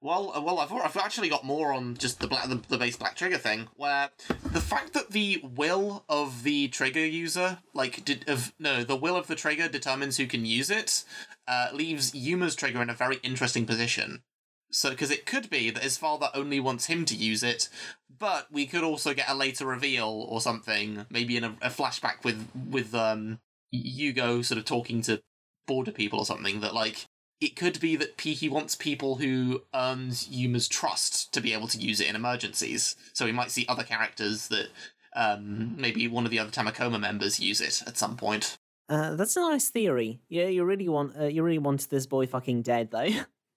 [0.00, 2.96] Well, uh, well, I've, I've actually got more on just the black, the, the base
[2.96, 4.10] black trigger thing, where
[4.52, 9.16] the fact that the will of the trigger user, like, did of no, the will
[9.16, 11.04] of the trigger determines who can use it,
[11.48, 14.22] uh, leaves Yuma's trigger in a very interesting position.
[14.70, 17.70] So, because it could be that his father only wants him to use it,
[18.18, 22.22] but we could also get a later reveal or something, maybe in a, a flashback
[22.22, 23.40] with with um
[23.74, 25.22] Yugo sort of talking to
[25.66, 27.06] border people or something that like
[27.40, 31.78] it could be that he wants people who earns Yuma's trust to be able to
[31.78, 32.96] use it in emergencies.
[33.12, 34.68] So we might see other characters that
[35.14, 38.58] um, maybe one of the other Tamakoma members use it at some point.
[38.88, 40.20] Uh, that's a nice theory.
[40.28, 43.10] Yeah, you really want uh, you really want this boy fucking dead though.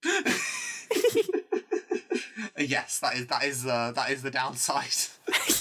[2.58, 4.94] yes, that is that is uh, that is the downside.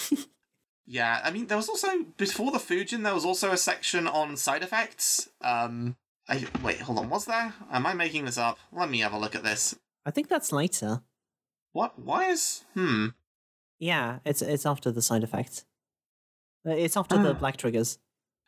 [0.85, 4.37] yeah, I mean, there was also before the Fujin, there was also a section on
[4.37, 5.29] side effects.
[5.41, 5.95] Um,
[6.27, 7.09] I wait, hold on.
[7.09, 7.53] Was there?
[7.71, 8.57] Am I making this up?
[8.71, 9.75] Let me have a look at this.
[10.05, 11.01] I think that's later.
[11.73, 11.97] What?
[11.97, 12.65] Why is?
[12.73, 13.07] Hmm.
[13.79, 15.65] Yeah, it's it's after the side effect.
[16.65, 17.33] Uh, it's after the ah.
[17.33, 17.97] black triggers.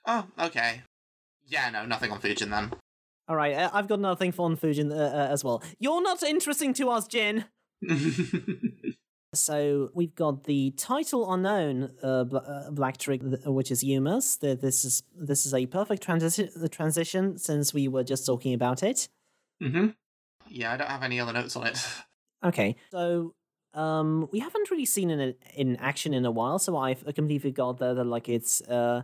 [0.06, 0.82] Oh, okay.
[1.46, 2.74] Yeah, no, nothing on Fujin then.
[3.28, 5.64] All right, uh, I've got another thing for on Fujin uh, uh, as well.
[5.80, 7.46] You're not interesting to us, Jin.
[9.34, 14.38] So we've got the title unknown uh, uh, Black Trigger, which is Yuma's.
[14.38, 19.10] This is this is a perfect transition transition since we were just talking about it.
[19.62, 19.88] Mm-hmm.
[20.50, 21.80] Yeah, I don't have any other notes on it.
[22.46, 23.34] Okay, so
[23.74, 27.78] um, we haven't really seen it in action in a while, so I've completely forgot
[27.78, 29.04] that, that like it's uh,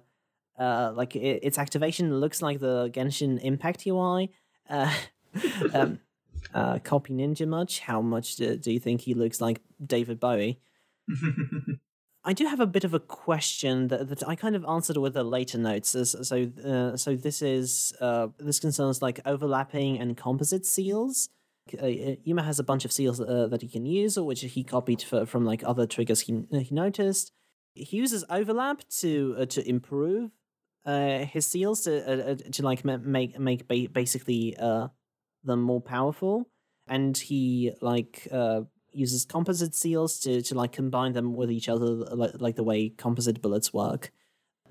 [0.60, 4.32] uh, like it, its activation looks like the Genshin Impact UI.
[4.70, 4.94] Uh,
[5.74, 6.00] um,
[6.54, 7.80] uh, copy ninja much?
[7.80, 10.60] How much do, do you think he looks like David Bowie?
[12.24, 15.14] I do have a bit of a question that, that I kind of answered with
[15.14, 15.96] the later notes.
[16.22, 21.30] So, uh, so this is uh, this concerns like overlapping and composite seals.
[21.82, 21.88] Uh,
[22.24, 25.02] Yuma has a bunch of seals uh, that he can use, or which he copied
[25.02, 27.32] for, from like other triggers he he noticed.
[27.74, 30.32] He uses overlap to uh, to improve
[30.86, 34.88] uh, his seals to uh, to like make make basically uh,
[35.44, 36.50] them more powerful,
[36.88, 38.62] and he like uh,
[38.92, 42.90] uses composite seals to to like combine them with each other, like, like the way
[42.90, 44.12] composite bullets work.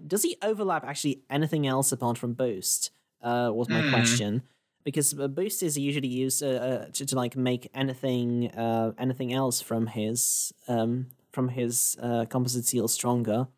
[0.06, 2.90] Does he overlap actually anything else apart from boost?
[3.20, 3.90] Uh, was my mm.
[3.90, 4.42] question
[4.84, 9.60] because boost is usually used uh, uh, to, to like make anything uh, anything else
[9.60, 13.48] from his um, from his uh, composite seal stronger.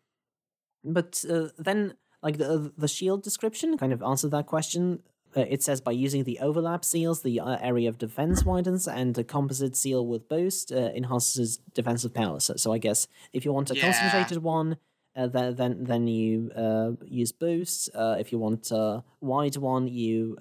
[0.83, 5.01] But uh, then, like the the shield description kind of answered that question.
[5.35, 9.17] Uh, it says by using the overlap seals, the uh, area of defense widens, and
[9.17, 12.39] a composite seal with boost uh, enhances defensive power.
[12.39, 13.83] So, so I guess if you want a yeah.
[13.83, 14.77] concentrated one,
[15.15, 17.89] uh, then then then you uh, use boost.
[17.95, 20.37] Uh, if you want a wide one, you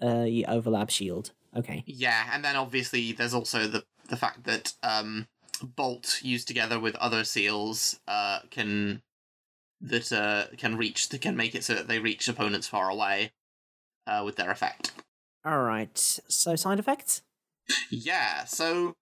[0.00, 1.30] you overlap shield.
[1.56, 1.84] Okay.
[1.86, 5.28] Yeah, and then obviously there's also the the fact that um,
[5.62, 8.00] bolt used together with other seals
[8.50, 9.00] can
[9.82, 13.32] that can reach that can make it so that they reach opponents far away.
[14.06, 14.92] uh, with their effect.
[15.44, 15.96] All right.
[15.96, 17.22] So side effects.
[17.90, 18.94] Yeah, so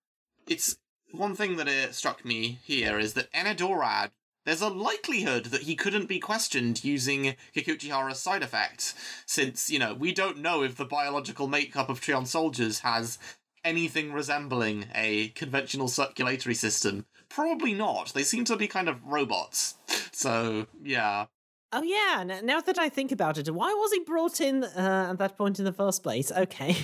[0.46, 0.76] it's
[1.12, 4.10] one thing that it struck me here is that Enedorad,
[4.44, 8.94] there's a likelihood that he couldn't be questioned using Kikuchihara's side effect,
[9.26, 13.18] since, you know, we don't know if the biological makeup of Trion soldiers has
[13.62, 17.04] anything resembling a conventional circulatory system.
[17.28, 18.12] Probably not.
[18.14, 19.74] They seem to be kind of robots.
[20.20, 21.26] So, yeah.
[21.72, 22.40] Oh yeah.
[22.42, 25.58] Now that I think about it, why was he brought in uh, at that point
[25.58, 26.30] in the first place?
[26.30, 26.76] Okay.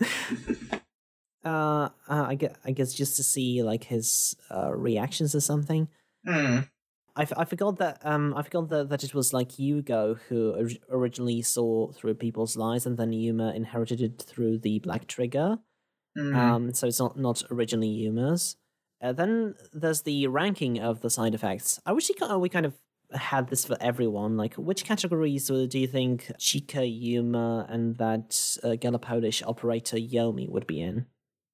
[1.44, 5.88] uh, uh, I guess, I guess just to see like his uh, reactions or something.
[6.26, 6.60] Hmm.
[7.14, 10.52] I, f- I forgot that um I forgot that, that it was like Yugo who
[10.54, 15.58] or- originally saw through people's lies and then Yuma inherited it through the Black Trigger.
[16.16, 16.34] Hmm.
[16.34, 18.56] Um, so it's not not originally Yuma's.
[19.02, 21.80] Uh, then there's the ranking of the side effects.
[21.84, 22.74] I wish we kind of, we kind of
[23.12, 24.36] had this for everyone.
[24.36, 30.48] Like, which categories uh, do you think Chica, Yuma, and that uh, Galapolish operator Yomi
[30.48, 31.06] would be in?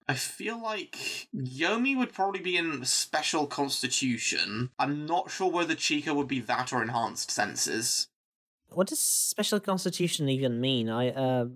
[0.07, 0.97] I feel like
[1.35, 4.71] Yomi would probably be in special constitution.
[4.79, 8.09] I'm not sure whether Chica would be that or enhanced senses.
[8.71, 10.89] What does special constitution even mean?
[10.89, 11.47] I uh,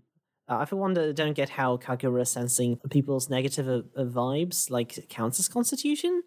[0.59, 5.39] I for one don't get how Kageura sensing people's negative uh, uh, vibes like counts
[5.41, 6.23] as constitution.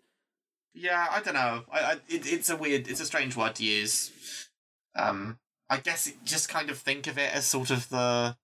[0.74, 1.64] Yeah, I don't know.
[1.72, 4.12] I, I it, it's a weird, it's a strange word to use.
[4.96, 8.36] Um, I guess it, just kind of think of it as sort of the.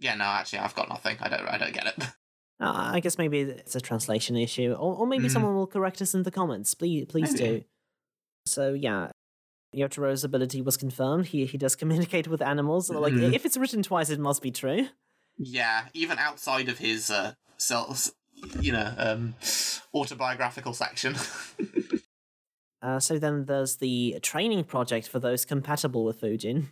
[0.00, 1.16] Yeah, no, actually, I've got nothing.
[1.20, 1.94] I don't, I don't get it.
[2.60, 5.30] Uh, I guess maybe it's a translation issue, or, or maybe Mhm.
[5.32, 6.72] someone will correct us in the comments.
[6.72, 7.58] Please, please Maybe.
[7.58, 7.64] do.
[8.46, 9.10] So yeah,
[9.74, 11.26] Yotaro's ability was confirmed.
[11.26, 12.90] He he does communicate with animals.
[12.90, 13.32] Like Mhm.
[13.34, 14.88] if it's written twice, it must be true.
[15.36, 18.10] yeah, even outside of his uh, self,
[18.60, 19.34] you know, um,
[19.94, 21.16] autobiographical section.
[22.82, 26.66] Uh, so then there's the training project for those compatible with Fujin.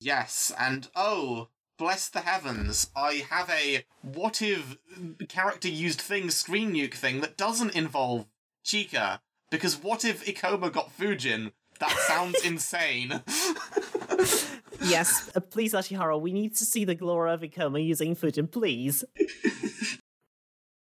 [0.00, 1.48] Yes, and oh,
[1.78, 4.78] bless the heavens, I have a what if
[5.28, 8.24] character used thing screen nuke thing that doesn't involve
[8.64, 9.20] Chica.
[9.50, 11.52] Because what if Ikoma got Fujin?
[11.78, 13.22] That sounds insane.
[14.82, 19.04] yes, uh, please, Ashihara, we need to see the Glora of Ikoma using Fujin, please.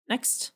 [0.08, 0.52] Next.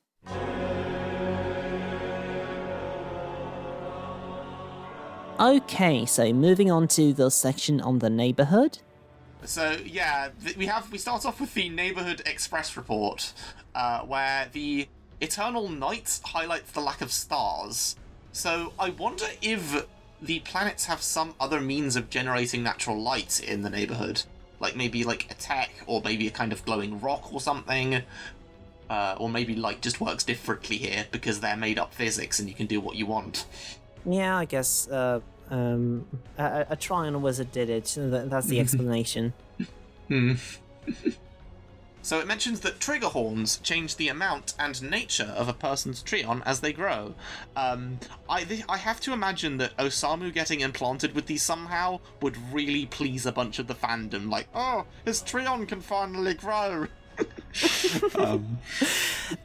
[5.40, 8.80] Okay, so moving on to the section on the neighborhood.
[9.46, 13.32] So yeah, th- we have we start off with the neighborhood express report,
[13.74, 14.90] uh, where the
[15.22, 17.96] eternal night highlights the lack of stars.
[18.34, 19.86] So I wonder if
[20.22, 24.24] the planets have some other means of generating natural light in the neighborhood,
[24.60, 28.02] like maybe like a tech or maybe a kind of glowing rock or something.
[28.90, 32.56] Uh, or maybe light just works differently here because they're made up physics and you
[32.56, 33.46] can do what you want.
[34.04, 35.20] Yeah, I guess uh,
[35.52, 36.08] um,
[36.40, 37.96] a, a Trion wizard did it.
[37.96, 39.34] That's the explanation.
[40.08, 40.34] Hmm.
[42.02, 46.42] so it mentions that trigger horns change the amount and nature of a person's Trion
[46.46, 47.14] as they grow.
[47.56, 52.38] Um, I th- I have to imagine that Osamu getting implanted with these somehow would
[52.54, 54.30] really please a bunch of the fandom.
[54.30, 56.88] Like, oh, his Trion can finally grow.
[58.18, 58.60] um,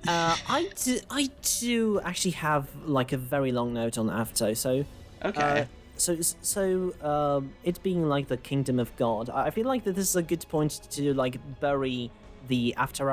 [0.07, 1.31] Uh, I do, I
[1.61, 4.57] do actually have like a very long note on Avto.
[4.57, 4.85] So,
[5.25, 5.61] okay.
[5.61, 5.65] uh,
[5.97, 9.95] so so um, it being like the kingdom of God, I I feel like that
[9.95, 12.11] this is a good point to like bury
[12.49, 13.09] the After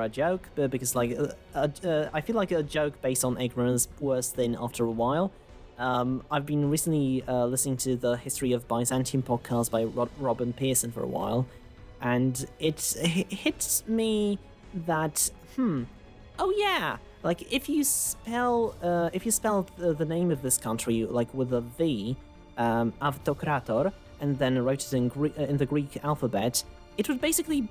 [0.00, 3.40] a joke, but because like uh, uh, uh, I feel like a joke based on
[3.40, 5.32] ignorance worse than after a while.
[5.78, 10.52] Um, I've been recently uh, listening to the History of Byzantium podcast by Rod- Robin
[10.52, 11.46] Pierson for a while,
[12.00, 14.38] and it hits me
[14.86, 15.84] that hmm,
[16.38, 20.58] oh yeah, like if you spell uh, if you spell the, the name of this
[20.58, 22.16] country like with a V,
[22.56, 26.62] um, Avtokrator, and then wrote it in Gre- uh, in the Greek alphabet,
[26.96, 27.68] it would basically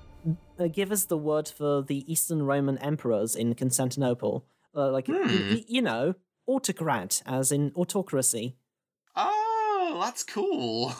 [0.59, 4.45] uh, give us the word for the Eastern Roman emperors in Constantinople,
[4.75, 5.27] uh, like Hmm.
[5.27, 6.15] y- you know,
[6.47, 8.55] autocrat as in autocracy.
[9.15, 10.91] oh, that's cool.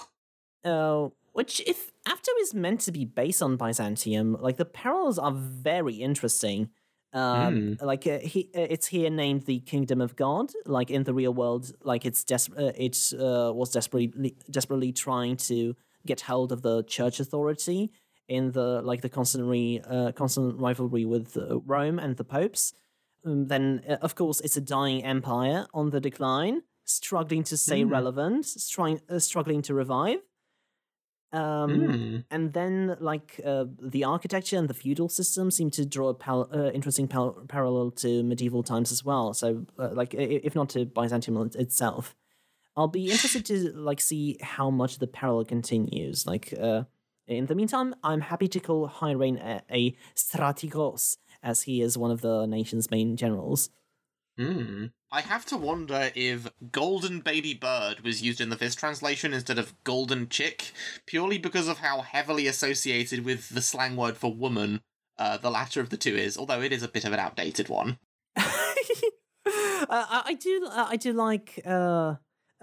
[0.63, 5.33] Uh, which, if Afto is meant to be based on Byzantium, like the parallels are
[5.33, 6.69] very interesting.
[7.11, 10.51] Um, Like uh, he, uh, it's here named the Kingdom of God.
[10.65, 15.37] Like in the real world, like it's des- uh, it uh, was desperately desperately trying
[15.37, 17.91] to get hold of the church authority
[18.27, 22.73] in the like the constantly uh, constant rivalry with uh, Rome and the popes.
[23.25, 27.83] Um, then, uh, of course, it's a dying empire on the decline, struggling to stay
[27.83, 27.91] Mm.
[27.91, 30.19] relevant, trying uh, struggling to revive.
[31.31, 32.17] Um, Hmm.
[32.29, 36.47] and then, like uh, the architecture and the feudal system seem to draw a pal-
[36.53, 39.33] uh, interesting pal- parallel to medieval times as well.
[39.33, 42.15] So, uh, like, if not to Byzantium itself,
[42.75, 46.27] I'll be interested to like see how much the parallel continues.
[46.27, 46.83] Like, uh,
[47.27, 52.11] In the meantime, I'm happy to call Hyrein a, a strategos, as he is one
[52.11, 53.69] of the nation's main generals.
[54.37, 54.87] Hmm.
[55.11, 59.59] I have to wonder if Golden Baby Bird was used in the Viz translation instead
[59.59, 60.71] of Golden Chick,
[61.05, 64.81] purely because of how heavily associated with the slang word for woman
[65.19, 67.69] uh, the latter of the two is, although it is a bit of an outdated
[67.69, 67.99] one.
[69.89, 71.59] Uh, I, I do, uh, I do like,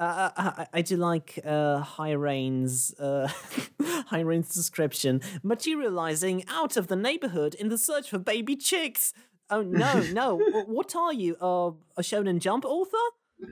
[0.00, 3.28] uh, I, I do like uh, Hyrein's uh,
[4.06, 9.12] Hyrein's description, materializing out of the neighborhood in the search for baby chicks.
[9.50, 10.38] Oh no, no!
[10.66, 12.96] what are you, uh, a Shonen Jump author?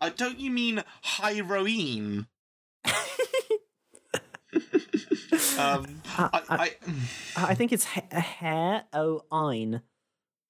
[0.00, 2.26] Uh, don't you mean heroine?
[5.58, 6.70] um, I, I,
[7.36, 9.82] I think it's ha- hair o ein.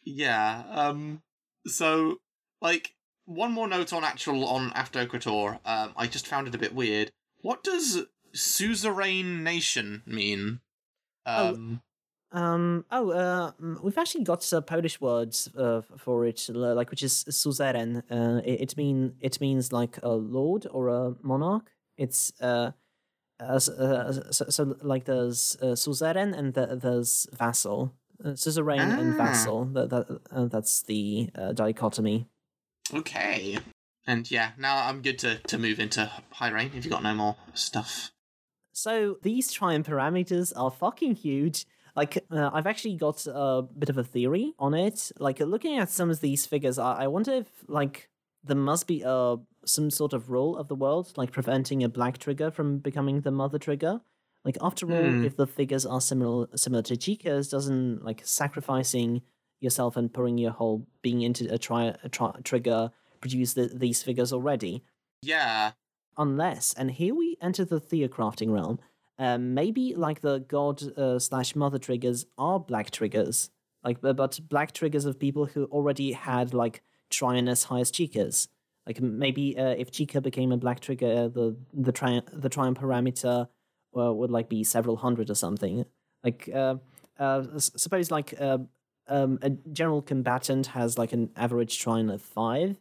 [0.04, 0.62] Yeah.
[0.68, 1.22] Um.
[1.66, 2.16] So,
[2.60, 2.95] like,
[3.26, 5.58] one more note on actual on Aftokrator.
[5.64, 7.12] Um, I just found it a bit weird.
[7.42, 10.60] What does suzerain nation mean?
[11.26, 11.82] Oh, Um.
[12.32, 12.84] Um.
[12.90, 13.10] Oh.
[13.10, 13.52] Uh.
[13.60, 18.02] mm, We've actually got uh, Polish words uh, for it, uh, like which is suzerain.
[18.10, 18.40] Uh.
[18.44, 21.70] It, it mean it means like a lord or a monarch.
[21.96, 22.72] It's uh.
[23.38, 27.92] Uh, s- uh, so, so like there's uh, suzerain and th- there's vassal.
[28.24, 29.24] Uh, suzerain and Ah.
[29.24, 29.66] vassal.
[29.66, 32.28] That, that uh, that's the uh, dichotomy.
[32.94, 33.58] Okay.
[34.06, 36.74] And yeah, now I'm good to to move into Hyrein.
[36.76, 38.12] If you got no more stuff.
[38.72, 41.64] So these Trion parameters are fucking huge.
[41.96, 45.10] Like, uh, I've actually got a bit of a theory on it.
[45.18, 48.10] Like, looking at some of these figures, I, I wonder if, like,
[48.44, 52.18] there must be uh, some sort of rule of the world, like preventing a black
[52.18, 54.02] trigger from becoming the mother trigger.
[54.44, 55.24] Like, after all, Hmm.
[55.24, 59.22] if the figures are similar similar to Chica's, doesn't, like, sacrificing
[59.60, 62.90] yourself and pouring your whole being into a, tri- a tri- trigger
[63.20, 64.82] produce the- these figures already?
[65.22, 65.72] Yeah.
[66.18, 68.78] unless and here we enter the theocrafting realm
[69.18, 73.50] um, maybe like the god uh, slash mother triggers are black triggers
[73.82, 78.48] like but black triggers of people who already had like Trion as high as chicas
[78.86, 82.74] like maybe uh, if chica became a black trigger uh, the the tri- the Trion
[82.74, 83.48] parameter
[83.96, 85.84] uh, would like be several hundred or something
[86.24, 86.76] like uh,
[87.18, 88.58] uh, suppose like uh,
[89.08, 92.76] um, a general combatant has like an average Trion of five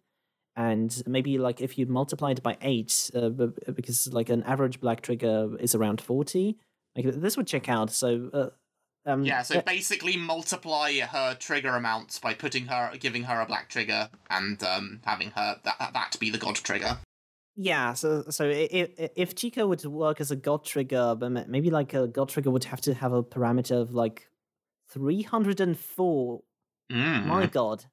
[0.56, 5.02] and maybe like if you multiply it by eight, uh, because like an average black
[5.02, 6.58] trigger is around forty,
[6.96, 7.92] like this would check out.
[7.92, 13.24] So, uh, um, Yeah, so uh, basically multiply her trigger amounts by putting her, giving
[13.24, 17.00] her a black trigger, and um, having her that that be the god trigger.
[17.58, 17.94] yeah.
[17.94, 22.08] So, so if if Chica would work as a god trigger, but maybe like a
[22.08, 24.30] god trigger would have to have a parameter of like
[24.90, 26.42] three hundred and four.
[26.92, 27.26] Mm.
[27.26, 27.86] My god.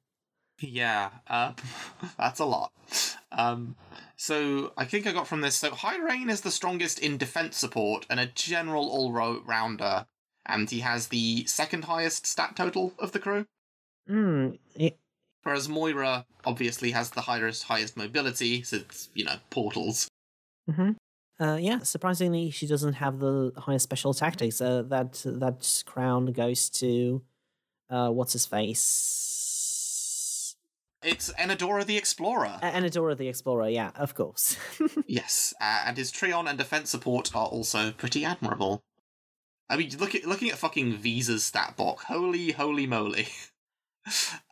[0.59, 1.53] Yeah, uh,
[2.17, 2.71] that's a lot.
[3.31, 3.75] Um,
[4.15, 5.55] so I think I got from this.
[5.57, 10.05] So Hyrein is the strongest in defense support and a general all-rounder,
[10.45, 13.45] and he has the second highest stat total of the crew.
[14.07, 14.51] Hmm.
[14.75, 14.99] it-
[15.41, 20.07] Whereas Mira obviously has the highest highest mobility, so it's you know portals.
[20.69, 20.95] mhm.
[21.39, 24.61] Uh, yeah, surprisingly, she doesn't have the highest special tactics.
[24.61, 27.21] Uh, that that crown goes to,
[27.89, 30.55] uh, what's his face?
[31.03, 32.59] It's Enedora the Explorer.
[32.61, 34.55] A- Anadora the Explorer, yeah, of course.
[35.07, 38.83] Yes, uh, and his Trion and defense support are also pretty admirable.
[39.69, 42.03] I mean, look at looking at fucking Viza's stat block.
[42.03, 43.27] Holy, holy moly!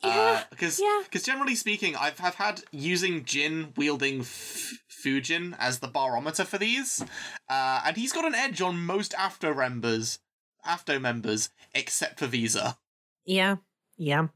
[0.01, 1.01] Yeah, because yeah.
[1.03, 6.57] because generally speaking, I've have had using Jin wielding F- Fujin as the barometer for
[6.57, 7.03] these,
[7.49, 10.19] uh, and he's got an edge on most Afto members,
[10.65, 12.77] Afto members, except for Viza.
[13.25, 13.57] yeah,
[13.97, 14.27] yeah.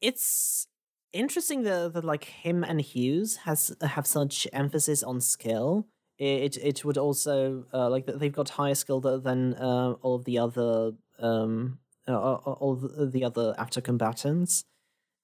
[0.00, 0.66] It's
[1.12, 5.86] interesting that, that like him and Hyuse has have such emphasis on skill.
[6.18, 10.38] It it would also uh, like they've got higher skill than uh, all of the
[10.38, 14.64] other um uh, all all the the other Afto combatants,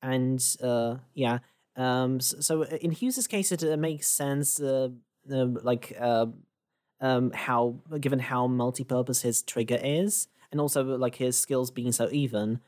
[0.03, 1.39] and uh yeah
[1.79, 4.89] um so in Hyuse's case it uh, makes sense uh,
[5.33, 6.27] uh like uh
[7.01, 12.09] um how given how multi-purpose his trigger is and also like his skills being so
[12.11, 12.61] even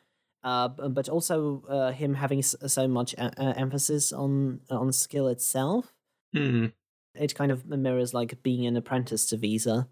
[0.44, 5.92] uh but also uh him having so much uh, uh, emphasis on on skill itself
[6.32, 6.66] Hmm.
[7.16, 9.88] it kind of mirrors like being an apprentice to Viza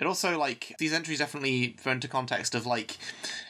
[0.00, 2.96] It also like these entries definitely throw into context of like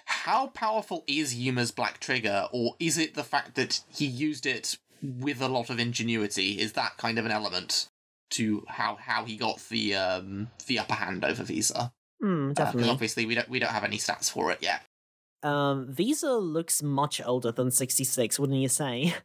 [0.05, 4.77] how powerful is Yuma's Black Trigger, or is it the fact that he used it
[5.03, 6.61] with a lot of ingenuity?
[6.61, 7.89] Is that kind of an element
[8.31, 11.91] to how how he got the um the upper hand over Viza?
[12.21, 14.83] Hmm, Because definitely obviously we don't we don't have any stats for it yet.
[15.43, 19.15] um Viza looks much older than 66 wouldn't you say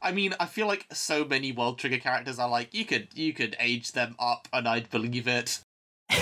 [0.00, 3.32] I mean, I feel like so many World Trigger characters are like you could you
[3.32, 5.58] could age them up and I'd believe it.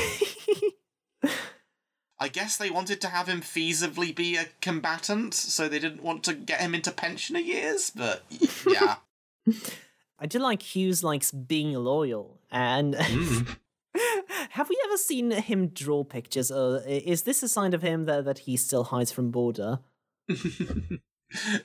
[2.20, 6.24] I guess they wanted to have him feasibly be a combatant, so they didn't want
[6.24, 8.24] to get him into pensioner years, but
[8.66, 8.96] yeah.
[10.18, 13.56] I do like Hyuse likes being loyal, and Mm.
[14.50, 16.50] have we ever seen him draw pictures?
[16.50, 19.80] Or is this a sign of him that, that he still hides from border?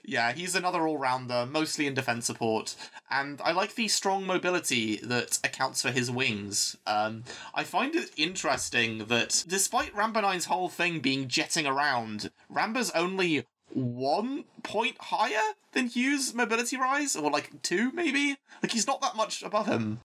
[0.04, 2.76] yeah, he's another all rounder, mostly in defense support,
[3.10, 6.78] and I like the strong mobility that accounts for his wings.
[6.86, 13.46] Um, I find it interesting that despite Rambanine's whole thing being jetting around, Ramba's only
[13.72, 18.38] one point higher than Hyuse' mobility rise, or like two maybe.
[18.62, 20.00] Like he's not that much above him.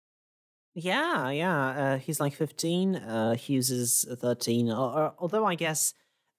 [0.74, 1.66] Yeah, yeah.
[1.68, 2.96] Uh, he's like 15.
[2.96, 4.68] Uh, Hyuse is 13.
[4.68, 5.92] Al- al- although I guess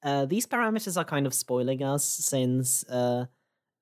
[0.04, 3.26] uh, these parameters are kind of spoiling us since uh,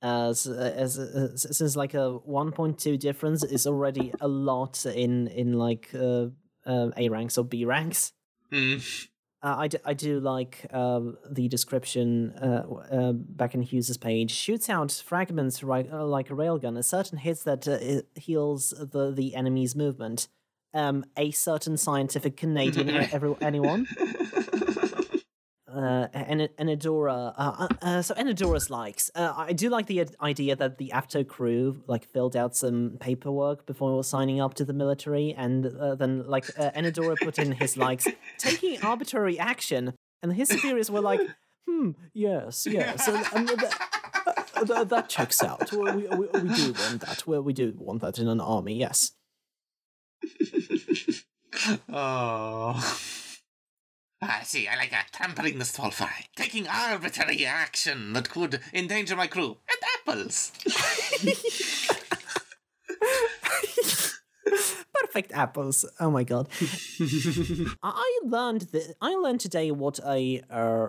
[0.01, 5.89] as, as, as since like a 1.2 difference is already a lot in in like
[5.93, 6.27] uh,
[6.65, 8.13] uh, A ranks or B ranks.
[8.51, 8.77] Hmm.
[9.43, 10.99] Uh, I, d- I do like uh,
[11.29, 14.31] the description uh, uh, back in Hyuse's page.
[14.31, 16.75] Shoots out fragments right, uh, like a railgun.
[16.75, 20.27] A certain hits that uh, heals the, the enemy's movement.
[20.73, 23.87] Um, a certain scientific Canadian, every, anyone?
[25.67, 27.33] Uh, En- Enedora.
[27.37, 29.11] Uh, uh, uh, so Enedora's likes.
[29.13, 33.65] Uh, I do like the idea that the Afto crew like filled out some paperwork
[33.65, 37.75] before signing up to the military, and uh, then like uh, Enedora put in his
[37.75, 38.07] likes,
[38.37, 39.93] taking arbitrary action,
[40.23, 41.19] and his superiors were like,
[41.69, 43.59] "Hmm, yes, yes, uh, um, th-
[44.55, 45.69] uh, th- that checks out.
[45.73, 47.27] We, we, we we do want that.
[47.27, 48.75] Well, we do want that in an army.
[48.79, 49.11] Yes."
[51.89, 52.99] oh.
[54.21, 55.09] I see, I like that.
[55.13, 56.25] Trampling the stall fry.
[56.35, 59.57] Taking arbitrary action that could endanger my crew.
[59.69, 60.51] And apples.
[64.93, 65.85] Perfect apples.
[65.99, 66.49] Oh my god.
[67.83, 70.87] I learned that I learned today what a uh,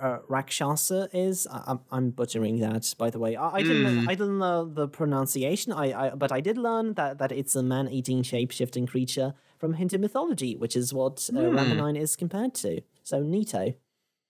[0.00, 1.46] uh, rakshasa is.
[1.50, 3.36] I, I'm, I'm butchering that, by the way.
[3.36, 4.00] I, I didn't.
[4.02, 4.08] Hmm.
[4.08, 5.72] I didn't know the pronunciation.
[5.72, 9.96] I, I but I did learn that that it's a man-eating, shape-shifting creature from Hindu
[9.98, 11.56] mythology, which is what uh, Hmm.
[11.56, 12.80] Rambanine is compared to.
[13.04, 13.76] So neato.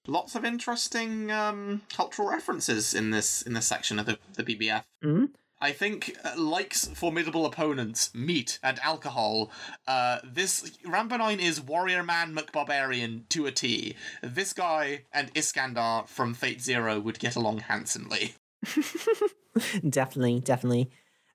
[0.06, 4.82] Lots of interesting um, cultural references in this in this section of the, the BBF.
[5.02, 5.30] Mhm.
[5.58, 9.50] I think, uh, likes formidable opponents, meat and alcohol.
[9.86, 13.94] Uh, this Rambanine is Warrior Man McBarbarian to a T.
[14.22, 18.34] This guy and Iskandar from Fate Zero would get along handsomely,
[19.88, 20.90] definitely, definitely.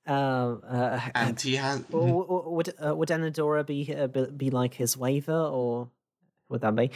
[0.08, 1.82] Uh, uh, and he has.
[1.82, 5.89] w- w- would uh, would Anadora be, uh, be like his Waver, or
[6.49, 6.91] would that be?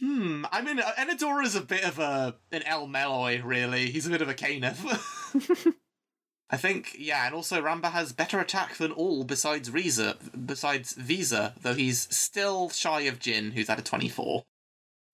[0.00, 0.44] Hmm.
[0.50, 3.90] I mean, uh, Enedora is a bit of a an El Melloi, really.
[3.90, 5.74] He's a bit of a Kayneth.
[6.50, 11.54] I think, yeah, and also Ramba has better attack than all besides Riza, besides Viza,
[11.62, 14.44] though he's still shy of Jin, who's at a twenty-four.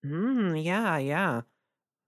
[0.04, 0.56] Hmm.
[0.56, 0.98] Yeah.
[0.98, 1.42] Yeah.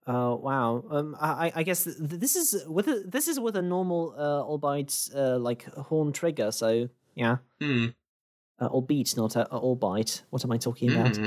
[0.06, 0.84] Oh wow.
[0.90, 1.16] Um.
[1.20, 1.52] I.
[1.54, 5.38] I- guess th- this is with a, this is with a normal uh, albeit uh,
[5.38, 6.50] like horn trigger.
[6.52, 7.36] So yeah.
[7.60, 7.86] Hmm.
[8.60, 10.22] Uh, albeit not a, a albite.
[10.30, 11.16] What am I talking about?
[11.16, 11.26] Hmm.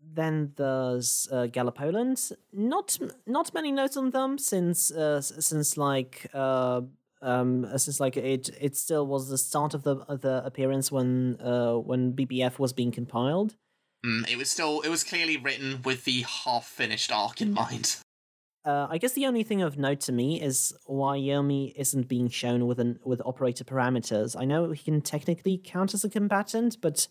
[0.00, 2.32] Then there's uh, Gallopolland.
[2.52, 6.82] Not not many notes on them since uh, since like uh,
[7.22, 11.40] um since like it it still was the start of the of the appearance when
[11.40, 13.56] uh when BBF was being compiled.
[14.04, 17.96] Hmm, It was still, it was clearly written with the half-finished arc in mind.
[18.62, 22.28] Uh, I guess the only thing of note to me is why Yomi isn't being
[22.28, 24.38] shown with an with operator parameters.
[24.38, 27.08] I know he can technically count as a combatant, but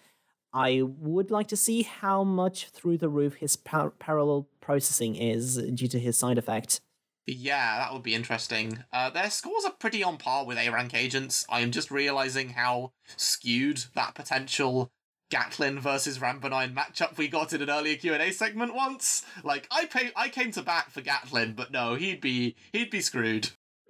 [0.54, 5.58] I would like to see how much through the roof his par- parallel processing is
[5.58, 6.80] due to his side effect.
[7.26, 8.84] Yeah, that would be interesting.
[8.91, 11.46] Uh, their scores are pretty on par with A rank agents.
[11.50, 14.91] I am just realizing how skewed that potential
[15.34, 19.25] Gatlin versus Rambanine matchup we got in an earlier Q and A segment once.
[19.43, 23.01] Like, I pay, I came to bat for Gatlin, but no, he'd be he'd be
[23.01, 23.49] screwed.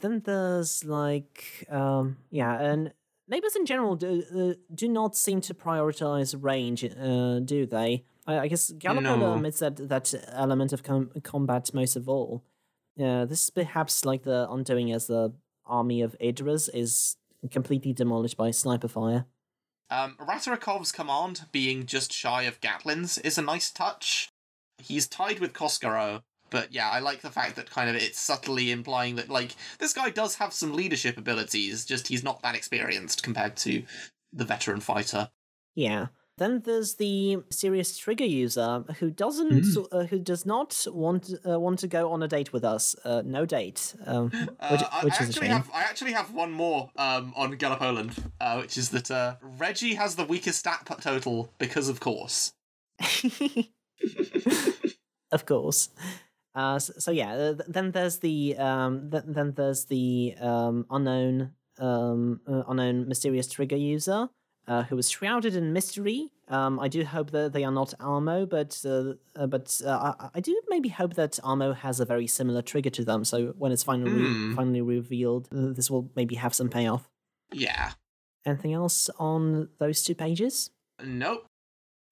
[0.00, 2.92] then there's like um yeah and
[3.26, 8.38] neighbors in general do uh, do not seem to prioritize range uh do they i,
[8.40, 9.34] I guess Galopoula No.
[9.34, 12.44] admits that that element of com- combat most of all
[13.02, 15.32] uh, this is perhaps like the undoing as the
[15.66, 17.16] army of idras is
[17.50, 19.24] completely demolished by sniper fire
[19.90, 20.16] Um,
[20.92, 24.30] command being just shy of Gatlin's is a nice touch.
[24.78, 28.70] He's tied with Koskaro, but yeah, I like the fact that kind of it's subtly
[28.70, 33.22] implying that like this guy does have some leadership abilities, just he's not that experienced
[33.22, 33.82] compared to
[34.32, 35.30] the veteran fighter.
[35.74, 36.06] yeah
[36.38, 41.78] then there's the serious trigger user who doesn't uh, who does not want uh, want
[41.80, 45.14] to go on a date with us uh, no date um, which, Uh, I- which
[45.20, 48.76] I, is a actually have I actually have one more um, on Gallopolland, uh, which
[48.78, 52.52] is that uh, Reggie has the weakest stat total because of course.
[55.30, 55.90] of course.
[56.54, 61.52] Uh, so, so yeah, uh, then there's the um, th- then there's the um, unknown
[61.78, 64.28] um, uh, unknown mysterious trigger user
[64.68, 66.30] uh, who is shrouded in mystery.
[66.48, 70.28] Um, I do hope that they are not Armo, but uh, uh, but uh, I,
[70.36, 73.24] I do maybe hope that Armo has a very similar trigger to them.
[73.24, 74.54] So when it's finally Hmm.
[74.54, 77.08] finally revealed, uh, this will maybe have some payoff.
[77.52, 77.92] Yeah.
[78.46, 80.70] Anything else on those two pages?
[81.04, 81.44] Nope.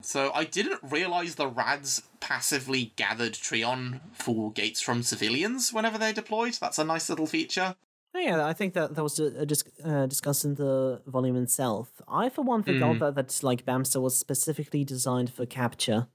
[0.02, 6.12] So I didn't realize the Rads passively gathered Trion for gates from civilians whenever they're
[6.12, 6.54] deployed.
[6.60, 7.76] That's a nice little feature.
[8.16, 9.44] Oh, yeah, I think that that was uh,
[9.84, 12.00] uh, discussed in the volume itself.
[12.08, 12.98] I, for one, forgot Mm.
[13.00, 16.08] that that like Bamster was specifically designed for capture.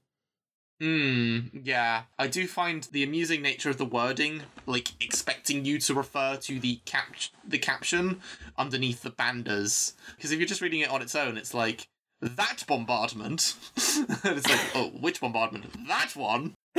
[0.80, 2.02] Hmm, yeah.
[2.18, 6.58] I do find the amusing nature of the wording, like expecting you to refer to
[6.58, 7.14] the cap
[7.46, 8.20] the caption
[8.58, 9.92] underneath the banders.
[10.16, 11.86] Because if you're just reading it on its own, it's like
[12.20, 13.54] that bombardment.
[14.24, 15.66] and it's like, oh, which bombardment?
[15.86, 16.54] That one.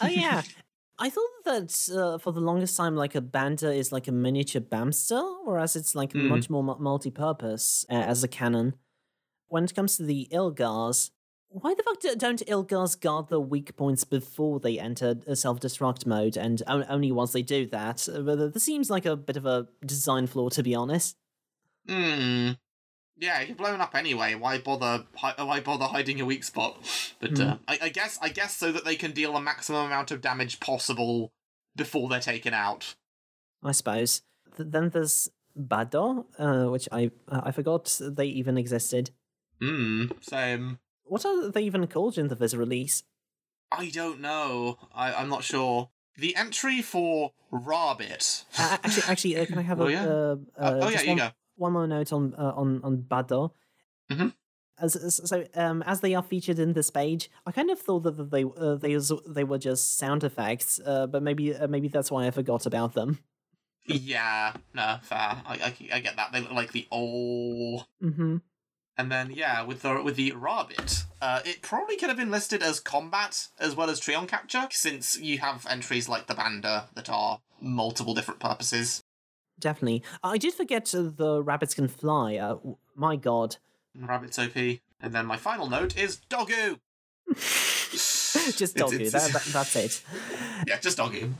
[0.00, 0.42] oh yeah,
[0.98, 4.62] I thought that uh, for the longest time, like a Bander is like a miniature
[4.62, 6.28] Bamster, whereas it's like Hmm.
[6.28, 8.74] much more multi-purpose uh, as a cannon.
[9.48, 11.10] When it comes to the Ilgars,
[11.48, 16.36] why the fuck do- don't Ilgars guard the weak points before they enter self-destruct mode,
[16.36, 18.08] and only once they do that?
[18.10, 21.16] But This seems like a bit of a design flaw, to be honest.
[21.86, 22.52] Hmm.
[23.18, 24.34] Yeah, you're blown up anyway.
[24.34, 25.04] Why bother?
[25.16, 26.76] Hi- why bother hiding your weak spot?
[27.20, 30.10] But uh, I, I guess, I guess, so that they can deal the maximum amount
[30.10, 31.32] of damage possible
[31.74, 32.94] before they're taken out.
[33.64, 34.22] I suppose.
[34.56, 39.10] Th- then there's Bado, uh, which I uh, I forgot they even existed.
[39.62, 40.06] Hmm.
[40.20, 40.78] Same.
[41.04, 43.02] What are they even called in the Viz release?
[43.72, 44.78] I don't know.
[44.94, 45.88] I, I'm not sure.
[46.18, 48.44] The entry for Rabbit.
[48.58, 50.04] Uh, actually, actually, uh, can I have Oh, a yeah?
[50.04, 51.30] uh, Uh, uh, oh yeah, just you one, go.
[51.56, 53.50] One more note on uh, on on Bado?
[54.10, 54.34] Mhm.
[54.78, 58.00] As, as- so, um, as they are featured in this page, I kind of thought
[58.04, 62.10] that they uh, they they were just sound effects, uh, but maybe uh, maybe that's
[62.10, 63.18] why I forgot about them.
[63.86, 65.18] Yeah, no, fair.
[65.46, 66.32] I, I, I get that.
[66.32, 67.86] They look like the old.
[68.00, 68.38] hmm
[68.98, 72.62] And then yeah, with the with the Rabbit, uh, it probably could have been listed
[72.62, 77.08] as combat as well as Trion capture, since you have entries like the Bander that
[77.08, 79.02] are multiple different purposes.
[79.58, 82.36] Definitely, I did forget the rabbits can fly.
[82.36, 82.56] Uh,
[82.94, 83.56] my god,
[83.98, 84.56] Rabbit's OP.
[85.00, 86.78] And then my final note is Doggo.
[87.34, 88.36] just
[88.76, 90.02] It's- it's- That, that, that's it.
[90.66, 91.30] Yeah, just Doggo.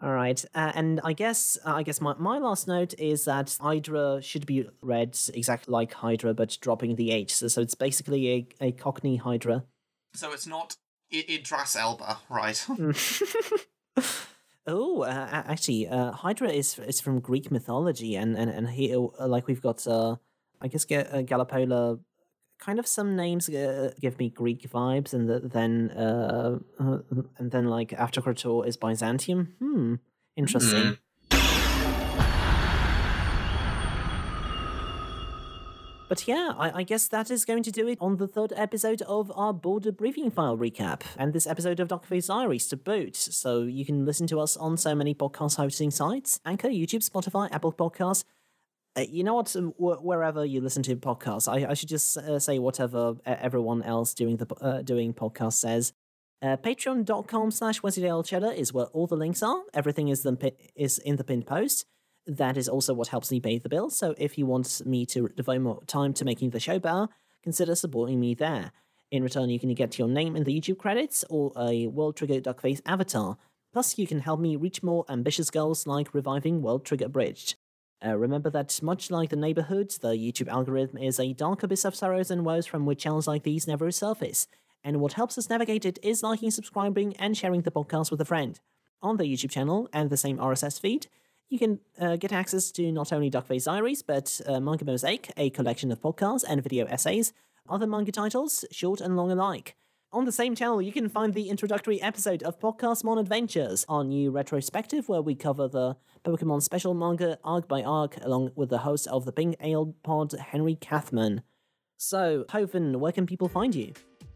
[0.00, 3.56] All right, uh, and I guess uh, I guess my, my last note is that
[3.60, 7.34] Hydra should be read exactly like Hydra, but dropping the H.
[7.34, 8.28] So, so it's basically
[8.60, 9.64] a, a Cockney Hydra.
[10.14, 10.76] So it's not
[11.12, 12.64] I- Idras Elba, right?
[14.68, 19.26] oh, uh, actually, uh, Hydra is is from Greek mythology, and and and here, uh,
[19.26, 20.16] like we've got, uh,
[20.60, 21.98] I guess, Ga- uh, Galopoula.
[22.60, 26.58] Kind of some names uh, give me Greek vibes, and th- then uh,
[27.38, 29.54] and then like Aftokrator is Byzantium.
[29.60, 29.94] Hmm,
[30.36, 30.98] interesting.
[36.08, 39.02] But yeah, I, I guess that is going to do it on the third episode
[39.02, 43.14] of our border briefing file recap, and this episode of Duckface Diaries to boot.
[43.14, 47.52] So you can listen to us on so many podcast hosting sites Anchor, YouTube, Spotify,
[47.52, 48.24] Apple Podcasts.
[48.96, 49.54] Uh, you know what?
[49.54, 53.82] um, Wherever you listen to podcasts, I, I should just uh, say whatever uh, everyone
[53.82, 55.92] else doing the uh, doing podcast says.
[56.40, 59.60] Uh, Patreon.com slash Wensleydale Cheddar is where all the links are.
[59.74, 61.84] Everything is the is in the pinned post.
[62.28, 63.88] That is also what helps me pay the bill.
[63.88, 67.08] So if you want me to devote more time to making the show better,
[67.42, 68.72] consider supporting me there.
[69.10, 72.40] In return, you can get your name in the YouTube credits or a World Trigger
[72.42, 73.38] Duckface avatar.
[73.72, 77.54] Plus, you can help me reach more ambitious goals like reviving World Trigger Bridged.
[78.04, 81.94] Uh, remember that, much like the neighborhood, the YouTube algorithm is a dark abyss of
[81.94, 84.46] sorrows and woes from which channels like these never surface.
[84.84, 88.26] And what helps us navigate it is liking, subscribing, and sharing the podcast with a
[88.26, 88.60] friend.
[89.00, 91.06] On the YouTube channel and the same RSS feed,
[91.48, 95.50] you can uh, get access to not only Duckface Diaries, but uh, Manga Mosaic, a
[95.50, 97.32] collection of podcasts and video essays,
[97.68, 99.74] other manga titles, short and long alike.
[100.10, 104.04] On the same channel, you can find the introductory episode of Podcast Mon Adventures, our
[104.04, 108.78] new retrospective where we cover the Pokemon special manga arc by arc, along with the
[108.78, 111.42] host of the Pink Ale Pod, Henry Kathman.
[111.98, 113.92] So, Hoven, where can people find you?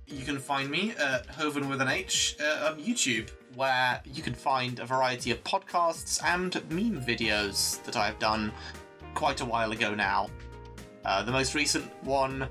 [0.07, 4.35] You can find me at Hoven with an H uh, on YouTube, where you can
[4.35, 8.53] find a variety of podcasts and meme videos that I've done
[9.15, 10.29] quite a while ago now.
[11.05, 12.49] Uh, the most recent one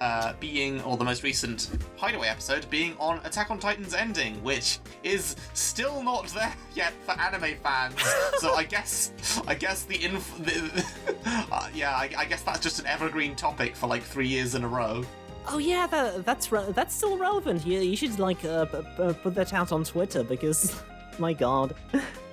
[0.00, 4.78] uh, being, or the most recent Hideaway episode being on Attack on Titan's ending, which
[5.02, 8.00] is still not there yet for anime fans.
[8.38, 10.86] so I guess, I guess the inf, the,
[11.52, 14.64] uh, yeah, I, I guess that's just an evergreen topic for like three years in
[14.64, 15.04] a row.
[15.50, 17.66] Oh yeah, that, that's re- that's still relevant.
[17.66, 20.80] You, you should like uh, put that out on Twitter because,
[21.18, 21.74] my god.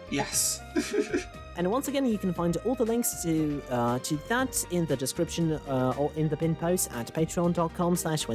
[0.10, 0.62] Yes.
[1.58, 4.96] And once again, you can find all the links to uh, to that in the
[4.96, 8.28] description uh, or in the pin post at patreon.com slash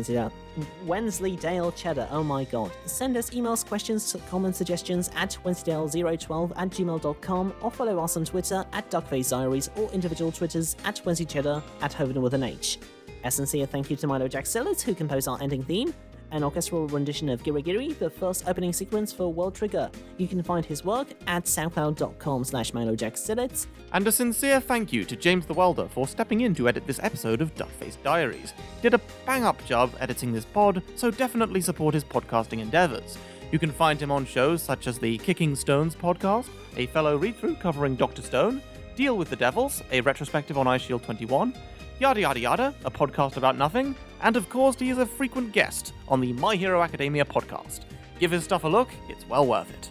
[0.87, 2.09] Wensleydale Cheddar.
[2.11, 2.72] Oh my god.
[2.87, 8.64] Send us emails, questions, comments, suggestions at wensleydale012 at gmail.com or follow us on Twitter
[8.72, 12.78] at Duckface Diaries or individual Twitters at Wensley Cheddar at Hoven with an H.
[13.22, 15.92] A sincere thank you to Milo Sillett, who composed our ending theme,
[16.30, 19.90] an orchestral rendition of Giri Giri, the first opening sequence for World Trigger.
[20.16, 23.66] You can find his work at soundcloud.com slash milojacksillets.
[23.92, 27.00] And a sincere thank you to James the Welder for stepping in to edit this
[27.02, 28.52] episode of Duckface Diaries.
[28.76, 33.18] He did a bang up job editing this pod, so definitely support his podcasting endeavours.
[33.52, 37.36] You can find him on shows such as the Kicking Stones podcast, a fellow read
[37.36, 38.62] through covering Doctor Stone,
[38.94, 41.54] Deal with the Devils, a retrospective on Eyeshield 21,
[42.01, 45.92] Yada Yada Yada, a podcast about nothing, and of course, he is a frequent guest
[46.09, 47.80] on the My Hero Academia podcast.
[48.18, 49.90] Give his stuff a look, it's well worth it.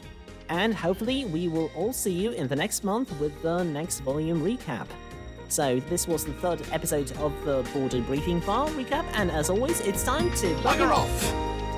[0.50, 4.42] And hopefully, we will all see you in the next month with the next volume
[4.42, 4.88] recap.
[5.50, 9.80] So, this was the third episode of the Border Briefing File recap, and as always,
[9.82, 11.69] it's time to Bugger off!